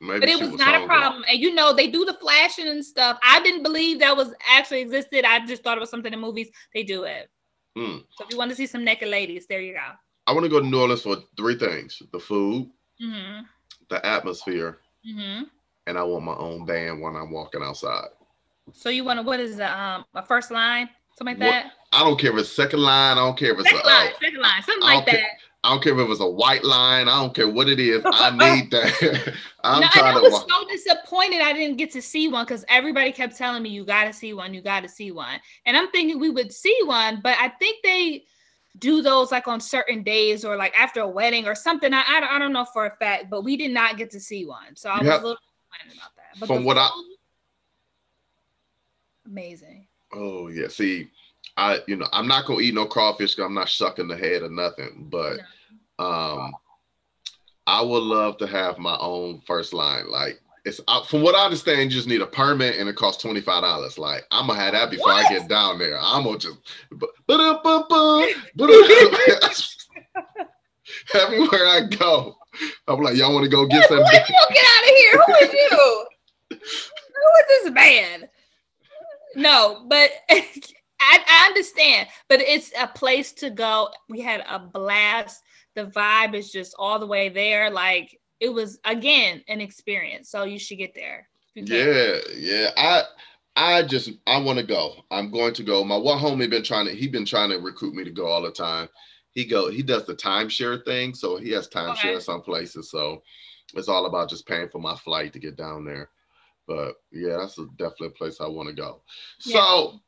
[0.00, 1.24] maybe But it she was not a problem.
[1.28, 3.18] And you know, they do the flashing and stuff.
[3.22, 5.24] I didn't believe that was actually existed.
[5.24, 6.48] I just thought it was something in movies.
[6.74, 7.30] They do it.
[7.76, 8.04] Mm.
[8.10, 9.80] So if you want to see some naked ladies, there you go.
[10.26, 12.70] I want to go to New Orleans for three things: the food,
[13.02, 13.42] Mm-hmm.
[13.88, 15.44] the atmosphere, Mm-hmm.
[15.86, 18.08] and I want my own band when I'm walking outside.
[18.72, 20.88] So you want to what is the um a first line?
[21.16, 21.72] Something like What- that?
[21.92, 23.12] I don't care if it's second line.
[23.16, 25.10] I don't care if it's a, Second line, uh, second line, something like that.
[25.12, 27.08] care- I don't care if it's a white line.
[27.08, 28.02] I don't care what it is.
[28.04, 28.30] I
[28.60, 29.34] need that.
[29.64, 30.46] I'm no, trying I was walk.
[30.50, 34.12] so disappointed I didn't get to see one because everybody kept telling me you gotta
[34.12, 35.40] see one, you gotta see one.
[35.64, 38.24] And I'm thinking we would see one, but I think they
[38.78, 41.92] do those like on certain days or like after a wedding or something.
[41.94, 44.20] I, I, don't, I don't know for a fact, but we did not get to
[44.20, 44.74] see one.
[44.76, 45.40] So I You was have- a little
[45.72, 46.40] disappointed about that.
[46.40, 46.90] But From what I-
[49.26, 49.86] amazing.
[50.12, 50.68] Oh yeah.
[50.68, 51.08] See,
[51.56, 54.42] I you know I'm not gonna eat no crawfish because I'm not sucking the head
[54.42, 55.08] or nothing.
[55.10, 55.40] But
[55.98, 56.52] um,
[57.66, 60.10] I would love to have my own first line.
[60.10, 63.22] Like it's uh, from what I understand, you just need a permit and it costs
[63.22, 63.98] twenty five dollars.
[63.98, 65.96] Like I'm gonna have that before I get down there.
[66.00, 66.58] I'm gonna just
[71.14, 72.36] everywhere I go.
[72.88, 73.98] I'm like, y'all want to go get some?
[73.98, 74.26] Get out of
[74.88, 75.22] here.
[75.26, 76.06] Who is you?
[76.50, 78.28] Who is this man?
[79.36, 80.42] No, but I,
[81.00, 82.08] I understand.
[82.28, 83.90] But it's a place to go.
[84.08, 85.44] We had a blast.
[85.76, 87.70] The vibe is just all the way there.
[87.70, 90.30] Like it was again an experience.
[90.30, 91.28] So you should get there.
[91.54, 91.86] if you can.
[91.86, 92.70] Yeah, yeah.
[92.76, 93.02] I
[93.56, 95.04] I just I want to go.
[95.10, 95.82] I'm going to go.
[95.84, 98.42] My one homie been trying to he been trying to recruit me to go all
[98.42, 98.88] the time.
[99.30, 102.20] He go he does the timeshare thing, so he has timeshare Okay.
[102.20, 102.90] some places.
[102.90, 103.22] So
[103.74, 106.10] it's all about just paying for my flight to get down there.
[106.66, 109.02] But yeah, that's a, definitely a place I want to go.
[109.38, 110.00] So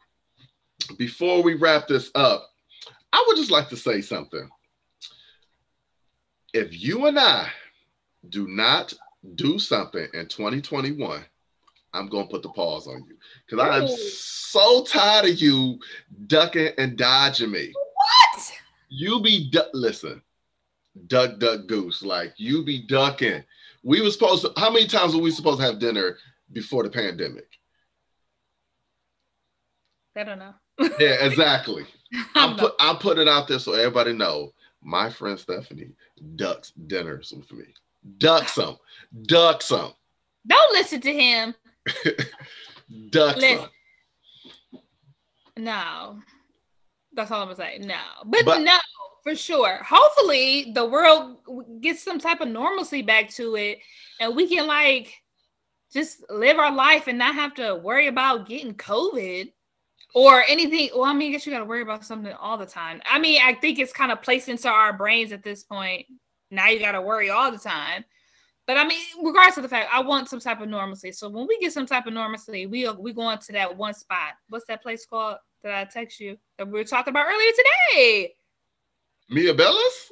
[0.96, 2.48] before we wrap this up,
[3.12, 4.48] I would just like to say something.
[6.52, 7.48] If you and I
[8.28, 8.92] do not
[9.34, 11.24] do something in 2021,
[11.92, 13.16] I'm gonna put the pause on you
[13.46, 15.78] because I am so tired of you
[16.26, 17.72] ducking and dodging me.
[17.72, 18.52] What?
[18.88, 20.22] You be du- listen,
[21.06, 22.02] duck, duck, goose.
[22.02, 23.42] Like you be ducking.
[23.82, 24.52] We were supposed to.
[24.60, 26.18] How many times were we supposed to have dinner
[26.52, 27.48] before the pandemic?
[30.16, 30.54] I don't know.
[30.98, 31.86] yeah, exactly.
[32.34, 34.52] I'm put I put it out there so everybody know.
[34.82, 35.90] My friend Stephanie
[36.36, 37.64] ducks dinners with me.
[38.16, 38.78] Duck some.
[39.26, 39.92] Duck some.
[40.46, 41.54] Don't listen to him.
[43.10, 43.58] duck listen.
[43.58, 44.80] some.
[45.58, 46.18] No.
[47.12, 47.78] That's all I'm gonna say.
[47.80, 48.00] No.
[48.24, 48.78] But, but no,
[49.22, 49.80] for sure.
[49.82, 51.38] Hopefully the world
[51.80, 53.78] gets some type of normalcy back to it
[54.20, 55.12] and we can like
[55.92, 59.52] just live our life and not have to worry about getting COVID
[60.14, 60.90] or anything.
[60.94, 63.00] Well, I mean, I guess you got to worry about something all the time.
[63.06, 66.06] I mean, I think it's kind of placed into our brains at this point.
[66.50, 68.04] Now you got to worry all the time.
[68.66, 71.10] But I mean, regardless of the fact, I want some type of normalcy.
[71.12, 74.34] So when we get some type of normalcy, we we going to that one spot.
[74.50, 78.34] What's that place called that I text you that we were talking about earlier today?
[79.30, 80.10] Mia Bellas?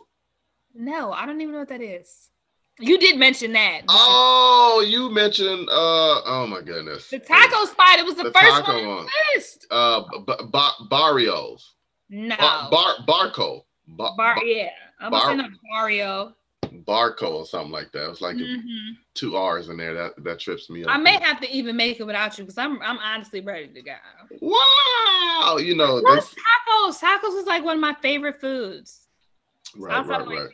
[0.75, 2.31] No, I don't even know what that is.
[2.79, 3.83] You did mention that.
[3.89, 7.09] Oh, you mentioned uh oh my goodness.
[7.09, 7.99] The taco spot.
[7.99, 9.07] It was the, the first one, one.
[9.35, 9.67] list.
[9.71, 11.75] Uh b- b- Barrios.
[12.09, 12.37] No.
[12.37, 13.63] Bar, bar Barco.
[13.87, 14.71] Bar, bar yeah.
[15.01, 16.35] I'm bar, saying Barrio.
[16.85, 18.05] Barco or something like that.
[18.05, 18.93] It was like mm-hmm.
[19.15, 19.95] two R's in there.
[19.95, 20.91] That that trips me up.
[20.91, 23.83] I may have to even make it without you because I'm I'm honestly ready to
[23.83, 23.95] go.
[24.41, 26.35] Wow, you know tacos.
[27.01, 29.07] Tacos was like one of my favorite foods.
[29.77, 30.49] Right, right, right.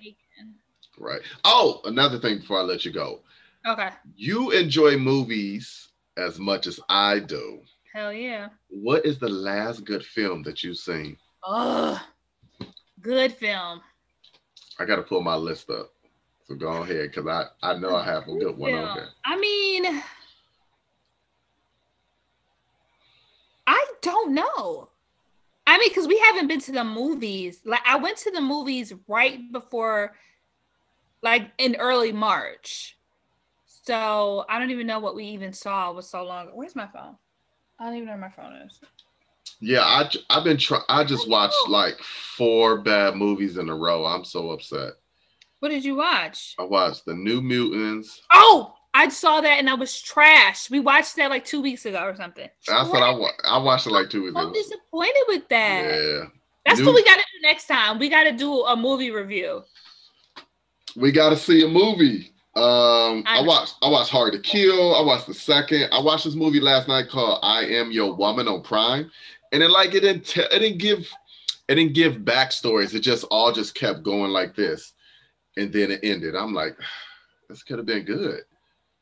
[0.99, 1.20] Right.
[1.45, 3.20] Oh, another thing before I let you go.
[3.66, 3.88] Okay.
[4.16, 7.62] You enjoy movies as much as I do.
[7.93, 8.49] Hell yeah.
[8.68, 11.16] What is the last good film that you've seen?
[11.45, 12.01] Oh,
[13.01, 13.80] good film.
[14.79, 15.93] I got to pull my list up.
[16.49, 19.09] So go ahead, because I, I know I have a good one on there.
[19.25, 20.03] I mean,
[23.66, 24.89] I don't know.
[25.66, 27.61] I mean, because we haven't been to the movies.
[27.64, 30.14] Like I went to the movies right before
[31.23, 32.99] like in early March.
[33.64, 36.49] So I don't even know what we even saw was so long.
[36.55, 37.16] Where's my phone?
[37.79, 38.81] I don't even know where my phone is.
[39.63, 40.83] Yeah, I I've been trying.
[40.89, 41.99] I just watched like
[42.37, 44.05] four bad movies in a row.
[44.05, 44.93] I'm so upset.
[45.61, 46.55] What did you watch?
[46.59, 48.21] I watched The New Mutants.
[48.33, 50.69] Oh, I saw that and I was trash.
[50.69, 52.49] We watched that like two weeks ago or something.
[52.67, 53.13] That's what I
[53.49, 54.47] I watched it like two weeks ago.
[54.47, 55.85] I'm disappointed with that.
[55.85, 56.25] Yeah.
[56.67, 57.99] That's New- what we got to do next time.
[57.99, 59.63] We got to do a movie review
[60.97, 62.33] we got to see a movie.
[62.55, 64.95] Um, I, I, watched I watched Hard to Kill.
[64.95, 65.89] I watched the second.
[65.91, 69.11] I watched this movie last night called I Am Your Woman on Prime,
[69.53, 71.09] and it like it didn't t- it didn't give
[71.69, 72.95] it didn't give backstories.
[72.95, 74.93] It just all just kept going like this,
[75.57, 76.35] and then it ended.
[76.35, 76.77] I'm like,
[77.49, 78.41] this could have been good.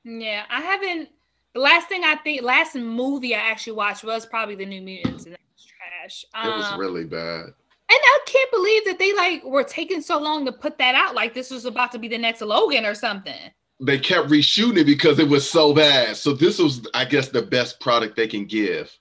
[0.05, 1.09] Yeah, I haven't.
[1.55, 5.25] The last thing I think, last movie I actually watched was probably The New Mutants,
[5.25, 6.25] and that was trash.
[6.35, 7.47] Um, it was um, really bad.
[7.93, 11.17] And I can't believe that they like were taking so long to put that out.
[11.17, 13.51] Like this was about to be the next Logan or something.
[13.81, 16.17] They kept reshooting it because it was so bad.
[16.17, 18.97] So this was, I guess, the best product they can give.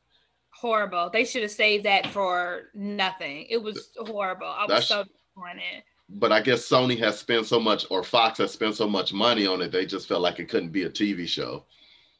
[0.59, 1.09] Horrible.
[1.09, 3.45] They should have saved that for nothing.
[3.49, 4.47] It was horrible.
[4.47, 5.83] I was That's, so disappointed.
[6.09, 9.47] But I guess Sony has spent so much, or Fox has spent so much money
[9.47, 11.63] on it, they just felt like it couldn't be a TV show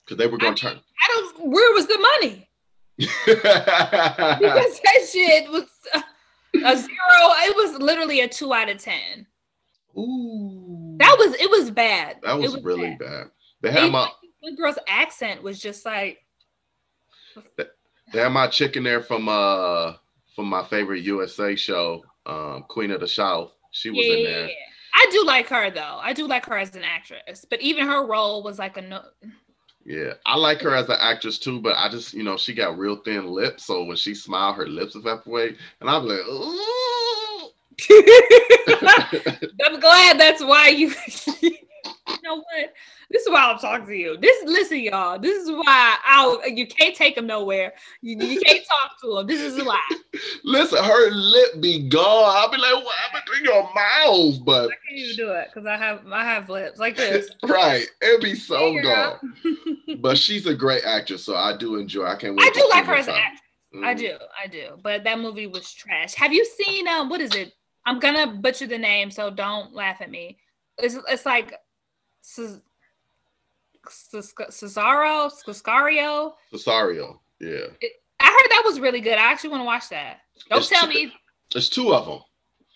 [0.06, 0.78] because they were going to turn.
[0.78, 1.52] I don't.
[1.52, 2.50] Where was the money?
[2.98, 6.88] because that shit was a zero.
[6.94, 9.28] It was literally a two out of ten.
[9.98, 10.96] Ooh.
[11.00, 12.18] That was it was bad.
[12.24, 13.00] That was, was really bad.
[13.00, 13.28] bad.
[13.62, 14.10] They had my
[14.42, 16.20] the girl's accent was just like
[18.12, 19.94] they had my chicken there from uh
[20.36, 23.52] from my favorite USA show, um, Queen of the South.
[23.72, 24.50] She was yeah, in there.
[24.96, 26.00] I do like her though.
[26.02, 29.02] I do like her as an actress, but even her role was like a no.
[29.86, 32.78] Yeah, I like her as an actress too, but I just, you know, she got
[32.78, 37.50] real thin lips, so when she smiled, her lips evaporate, and I'm like, ooh.
[39.66, 40.94] I'm glad that's why you.
[42.30, 42.74] Know what?
[43.10, 44.18] This is why I'm talking to you.
[44.18, 45.20] This listen, y'all.
[45.20, 47.74] This is why I you can't take him nowhere.
[48.02, 49.28] You, you can't talk to him.
[49.28, 49.82] This is why.
[50.44, 52.36] listen, her lip be gone.
[52.36, 54.46] I'll be like, what happened to your mouth?
[54.46, 57.30] But I can't even do it because I have I have lips like this.
[57.48, 59.36] right, it'd be so hey, gone.
[60.00, 62.06] but she's a great actress, so I do enjoy.
[62.06, 62.48] I can't wait.
[62.48, 63.42] I do like her as an actress.
[63.76, 63.86] Mm.
[63.86, 64.80] I do, I do.
[64.82, 66.16] But that movie was trash.
[66.16, 67.54] Have you seen um what is it?
[67.86, 70.38] I'm gonna butcher the name, so don't laugh at me.
[70.78, 71.54] It's it's like
[73.88, 76.34] Cesaro, Sicario.
[76.54, 77.68] Sicario, yeah.
[77.82, 79.18] It, I heard that was really good.
[79.18, 80.18] I actually want to watch that.
[80.50, 81.14] Don't it's tell two, me.
[81.52, 82.20] There's two of them.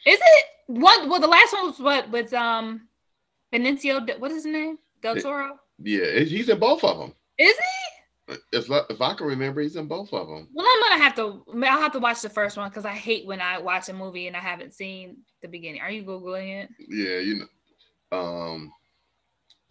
[0.05, 1.09] Is it one?
[1.09, 2.87] Well, the last one was what with um
[3.53, 4.19] Benicio.
[4.19, 4.77] What is his name?
[5.01, 5.59] Del Toro.
[5.79, 7.13] Yeah, he's in both of them.
[7.37, 8.35] Is he?
[8.53, 10.47] If if I can remember, he's in both of them.
[10.53, 11.43] Well, I'm gonna have to.
[11.67, 14.27] I'll have to watch the first one because I hate when I watch a movie
[14.27, 15.81] and I haven't seen the beginning.
[15.81, 16.69] Are you googling it?
[16.87, 18.17] Yeah, you know.
[18.17, 18.71] Um,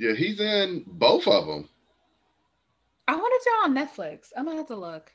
[0.02, 1.68] yeah, he's in both of them.
[3.06, 4.30] I wanted to tell on Netflix.
[4.36, 5.12] I'm gonna have to look.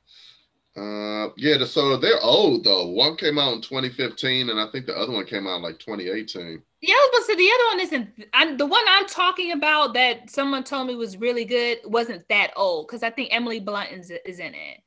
[0.78, 2.88] Uh, yeah, so they're old though.
[2.88, 5.80] One came out in 2015, and I think the other one came out in like
[5.80, 6.62] 2018.
[6.80, 8.30] Yeah, I was about to say the other one isn't.
[8.34, 12.52] I, the one I'm talking about that someone told me was really good wasn't that
[12.56, 14.84] old because I think Emily Blunt is, is in it.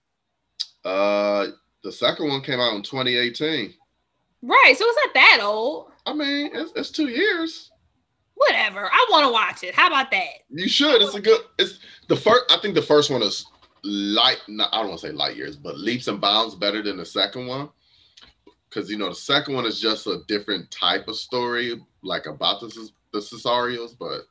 [0.83, 1.49] Uh,
[1.85, 3.75] the second one came out in 2018.
[4.41, 5.93] Right, so it's not that old.
[6.07, 7.70] I mean, it's, it's two years.
[8.49, 8.89] Whatever.
[8.91, 9.75] I want to watch it.
[9.75, 10.45] How about that?
[10.49, 11.03] You should.
[11.03, 11.41] It's a good.
[11.59, 11.79] It's
[12.09, 12.45] the first.
[12.51, 13.47] I think the first one is
[13.85, 14.39] light.
[14.49, 17.05] Not, I don't want to say light years, but leaps and bounds better than the
[17.05, 17.69] second one
[18.71, 22.61] because you know the second one is just a different type of story, like about
[22.61, 24.23] the the Sicarios, but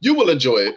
[0.00, 0.76] you will enjoy it.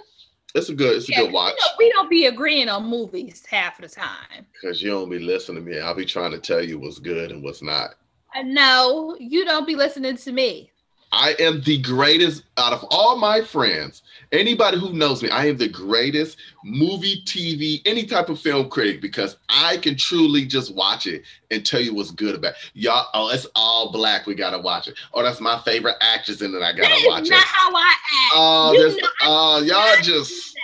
[0.56, 1.56] It's a good, it's yeah, a good watch.
[1.58, 5.20] You know, we don't be agreeing on movies half the time because you don't be
[5.20, 5.80] listening to me.
[5.80, 7.96] I'll be trying to tell you what's good and what's not.
[8.36, 10.72] Uh, no, you don't be listening to me.
[11.14, 14.02] I am the greatest out of all my friends.
[14.32, 19.00] Anybody who knows me, I am the greatest movie, TV, any type of film critic
[19.00, 22.58] because I can truly just watch it and tell you what's good about it.
[22.74, 23.06] y'all.
[23.14, 24.26] Oh, it's all black.
[24.26, 24.96] We gotta watch it.
[25.14, 26.64] Oh, that's my favorite actress in it.
[26.64, 28.34] I gotta that watch is not how I act.
[28.34, 30.58] Oh, uh, this, uh, y'all just.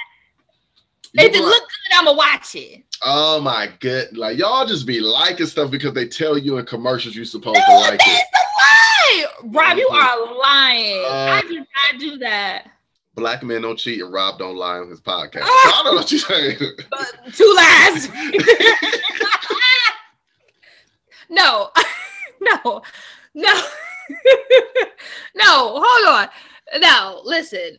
[1.14, 2.84] If it look good, I'ma watch it.
[3.04, 7.16] Oh my good, like y'all just be liking stuff because they tell you in commercials
[7.16, 8.26] you're supposed no, to like it.
[9.44, 11.06] Rob, you are lying.
[11.06, 12.68] Uh, I did not do that.
[13.16, 15.42] Black men don't cheat and Rob don't lie on his podcast.
[15.44, 16.58] I don't know what you're saying.
[17.34, 18.10] Two lies.
[21.30, 21.70] no,
[22.42, 22.82] no,
[23.34, 23.62] no,
[25.36, 25.84] no.
[25.84, 26.30] Hold on.
[26.80, 27.78] No, listen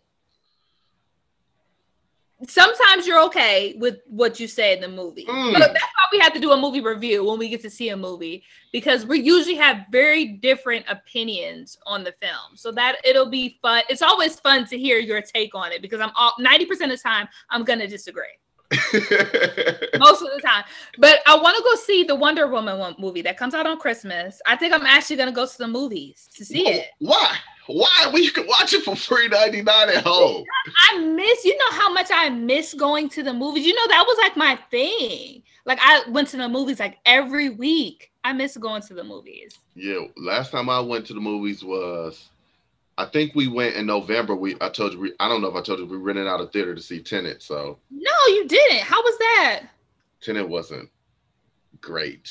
[2.48, 5.26] sometimes you're okay with what you say in the movie.
[5.26, 5.52] Mm.
[5.52, 7.90] But that's why we have to do a movie review when we get to see
[7.90, 12.56] a movie because we usually have very different opinions on the film.
[12.56, 13.82] So that it'll be fun.
[13.88, 16.96] It's always fun to hear your take on it because I'm all 90% of the
[16.96, 18.24] time I'm gonna disagree.
[18.92, 20.62] most of the time.
[20.98, 24.40] But I want to go see the Wonder Woman movie that comes out on Christmas.
[24.46, 26.86] I think I'm actually gonna go to the movies to see it.
[27.00, 27.36] Why?
[27.66, 28.10] Why?
[28.12, 30.44] We can watch it for free ninety nine at home.
[30.90, 31.44] I miss.
[31.44, 33.64] You know how much I miss going to the movies.
[33.66, 35.42] You know that was like my thing.
[35.64, 38.10] Like I went to the movies like every week.
[38.24, 39.58] I miss going to the movies.
[39.74, 42.28] Yeah, last time I went to the movies was,
[42.98, 44.34] I think we went in November.
[44.34, 46.40] We I told you we, I don't know if I told you we rented out
[46.40, 47.42] a theater to see Tenet.
[47.42, 48.80] So no, you didn't.
[48.80, 49.62] How was that?
[50.20, 50.90] Tenet wasn't
[51.80, 52.30] great.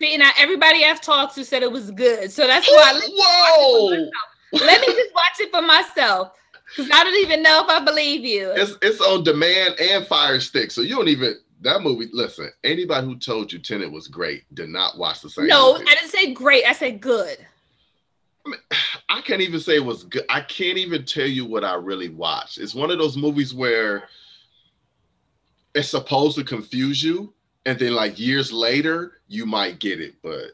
[0.00, 3.00] See, now everybody I've talked to said it was good, so that's why.
[3.04, 4.10] Whoa!
[4.52, 6.32] Let me just watch it for myself.
[6.76, 8.52] Because I don't even know if I believe you.
[8.54, 10.70] It's it's on demand and Fire Stick.
[10.70, 12.08] So you don't even that movie.
[12.12, 15.46] Listen, anybody who told you Tenet was great did not watch the same.
[15.46, 15.86] No, movie.
[15.88, 16.64] I didn't say great.
[16.64, 17.38] I said good.
[18.46, 18.60] I, mean,
[19.08, 20.24] I can't even say it was good.
[20.28, 22.58] I can't even tell you what I really watched.
[22.58, 24.04] It's one of those movies where
[25.74, 27.32] it's supposed to confuse you,
[27.66, 30.14] and then like years later you might get it.
[30.22, 30.52] But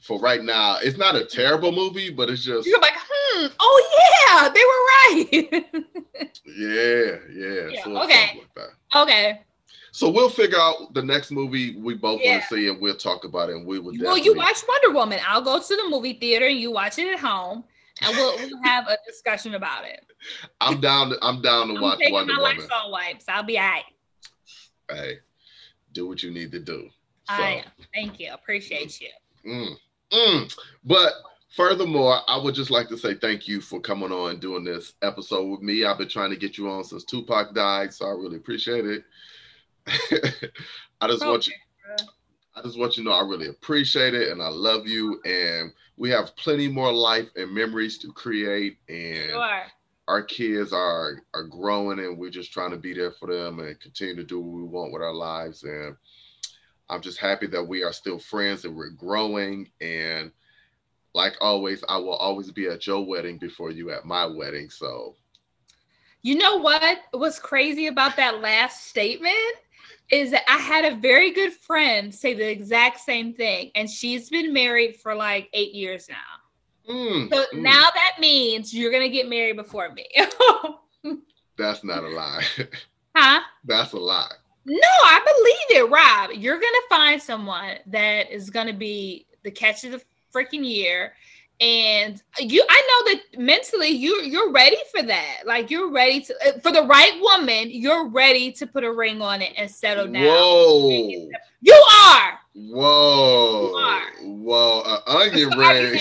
[0.00, 2.92] for right now, it's not a terrible movie, but it's just you're like,
[3.34, 6.28] hmm, oh yeah, they were right.
[6.46, 7.68] yeah, yeah.
[7.70, 8.42] yeah so okay.
[8.56, 8.68] Like
[9.08, 9.40] okay.
[9.92, 12.32] So we'll figure out the next movie we both yeah.
[12.32, 13.56] want to see, and we'll talk about it.
[13.56, 13.94] And we will.
[14.00, 15.20] Well, you watch Wonder Woman.
[15.24, 17.62] I'll go to the movie theater, and you watch it at home,
[18.02, 20.04] and we'll, we'll have a discussion about it.
[20.60, 21.10] I'm down.
[21.10, 22.58] To, I'm down to I'm watch Wonder my Woman.
[22.58, 23.26] Lysol wipes.
[23.28, 23.84] I'll be alright.
[24.90, 25.18] Hey,
[25.92, 26.88] do what you need to do.
[27.28, 27.34] So.
[27.34, 27.64] I
[27.94, 28.32] thank you.
[28.34, 29.10] Appreciate you.
[29.46, 29.76] Mm.
[30.12, 30.56] Mm.
[30.84, 31.12] But
[31.56, 34.94] furthermore, I would just like to say thank you for coming on and doing this
[35.02, 35.84] episode with me.
[35.84, 39.04] I've been trying to get you on since Tupac died, so I really appreciate it.
[41.00, 41.30] I just okay.
[41.30, 41.54] want you.
[42.56, 45.20] I just want you to know I really appreciate it and I love you.
[45.24, 48.78] And we have plenty more life and memories to create.
[48.88, 49.62] And sure.
[50.06, 53.78] our kids are are growing and we're just trying to be there for them and
[53.80, 55.64] continue to do what we want with our lives.
[55.64, 55.96] And
[56.88, 59.68] I'm just happy that we are still friends and we're growing.
[59.80, 60.30] And
[61.14, 64.68] like always, I will always be at your wedding before you at my wedding.
[64.68, 65.16] So,
[66.22, 69.34] you know what was crazy about that last statement
[70.10, 74.28] is that I had a very good friend say the exact same thing, and she's
[74.28, 76.92] been married for like eight years now.
[76.92, 77.62] Mm, so mm.
[77.62, 80.06] now that means you're gonna get married before me.
[81.56, 82.44] That's not a lie.
[83.16, 83.40] Huh?
[83.64, 84.32] That's a lie.
[84.66, 86.30] No, I believe it, Rob.
[86.34, 90.02] You're gonna find someone that is gonna be the catch of the
[90.34, 91.12] freaking year,
[91.60, 95.42] and you i know that mentally you you're ready for that.
[95.46, 99.22] Like you're ready to uh, for the right woman you're ready to put a ring
[99.22, 100.24] on it and settle down.
[100.24, 101.30] Whoa.
[101.60, 102.38] You are.
[102.54, 104.02] Whoa you are.
[104.22, 104.82] whoa.
[105.06, 106.00] An onion ring.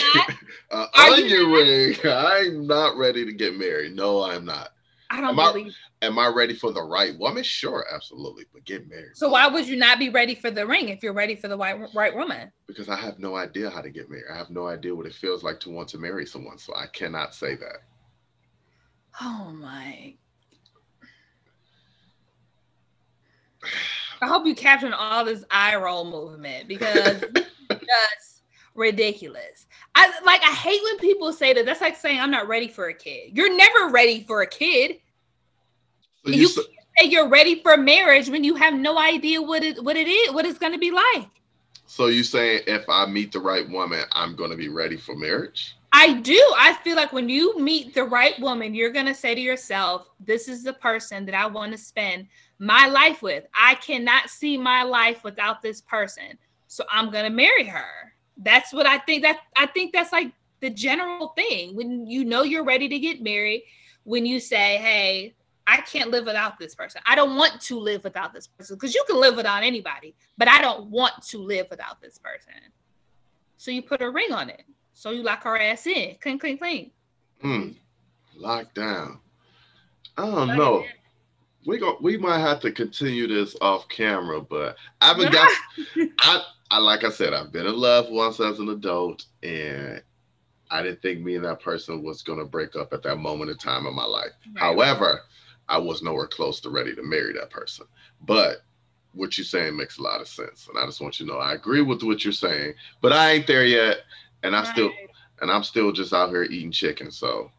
[0.71, 1.95] an onion ring.
[2.03, 3.95] I'm not ready to get married.
[3.95, 4.72] No i'm not
[5.13, 5.75] I don't am believe.
[6.01, 7.43] I, am I ready for the right woman?
[7.43, 8.45] Sure, absolutely.
[8.51, 9.15] But get married.
[9.15, 11.55] So why would you not be ready for the ring if you're ready for the
[11.55, 12.51] right right woman?
[12.65, 14.25] Because I have no idea how to get married.
[14.33, 16.57] I have no idea what it feels like to want to marry someone.
[16.57, 17.83] So I cannot say that.
[19.21, 20.15] Oh my.
[24.19, 27.23] I hope you captured all this eye roll movement because
[27.69, 28.41] just
[28.73, 29.67] ridiculous.
[29.93, 31.67] I like I hate when people say that.
[31.67, 33.37] That's like saying I'm not ready for a kid.
[33.37, 34.97] You're never ready for a kid.
[36.25, 36.63] So you, you say
[37.03, 40.45] you're ready for marriage when you have no idea what it what it is, what
[40.45, 41.29] it's going to be like.
[41.85, 45.15] So you saying if I meet the right woman, I'm going to be ready for
[45.15, 45.75] marriage?
[45.91, 46.41] I do.
[46.57, 50.07] I feel like when you meet the right woman, you're going to say to yourself,
[50.19, 53.43] this is the person that I want to spend my life with.
[53.53, 56.39] I cannot see my life without this person.
[56.67, 58.13] So I'm going to marry her.
[58.37, 61.75] That's what I think that I think that's like the general thing.
[61.75, 63.63] When you know you're ready to get married,
[64.03, 65.35] when you say, "Hey,
[65.65, 67.01] I can't live without this person.
[67.05, 70.47] I don't want to live without this person because you can live without anybody, but
[70.47, 72.53] I don't want to live without this person.
[73.57, 74.63] So you put a ring on it.
[74.93, 76.15] So you lock her ass in.
[76.21, 76.91] Clean, clean, clean.
[77.41, 77.69] Hmm.
[78.35, 79.19] Locked down.
[80.17, 80.85] I don't know.
[81.65, 85.49] We go we might have to continue this off camera, but I haven't got
[86.19, 90.01] I, I like I said, I've been in love once as an adult and
[90.69, 93.57] I didn't think me and that person was gonna break up at that moment in
[93.57, 94.31] time in my life.
[94.53, 94.59] Right.
[94.61, 95.21] However,
[95.69, 97.85] I was nowhere close to ready to marry that person.
[98.21, 98.63] But
[99.13, 100.67] what you're saying makes a lot of sense.
[100.67, 103.31] And I just want you to know I agree with what you're saying, but I
[103.31, 103.99] ain't there yet.
[104.43, 104.67] And I right.
[104.67, 104.91] still
[105.41, 107.11] and I'm still just out here eating chicken.
[107.11, 107.51] So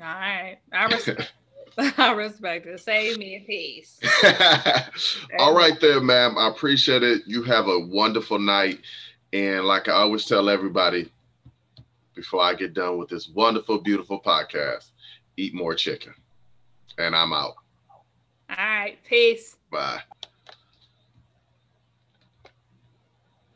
[0.00, 0.58] all right.
[0.72, 1.32] I respect
[1.98, 2.80] I respect it.
[2.80, 4.00] Save me a piece.
[5.38, 6.36] all right there, ma'am.
[6.36, 7.22] I appreciate it.
[7.26, 8.80] You have a wonderful night.
[9.32, 11.10] And like I always tell everybody
[12.14, 14.90] before I get done with this wonderful, beautiful podcast,
[15.36, 16.12] eat more chicken
[17.00, 17.54] and I'm out.
[18.50, 18.98] All right.
[19.04, 19.56] Peace.
[19.70, 20.00] Bye.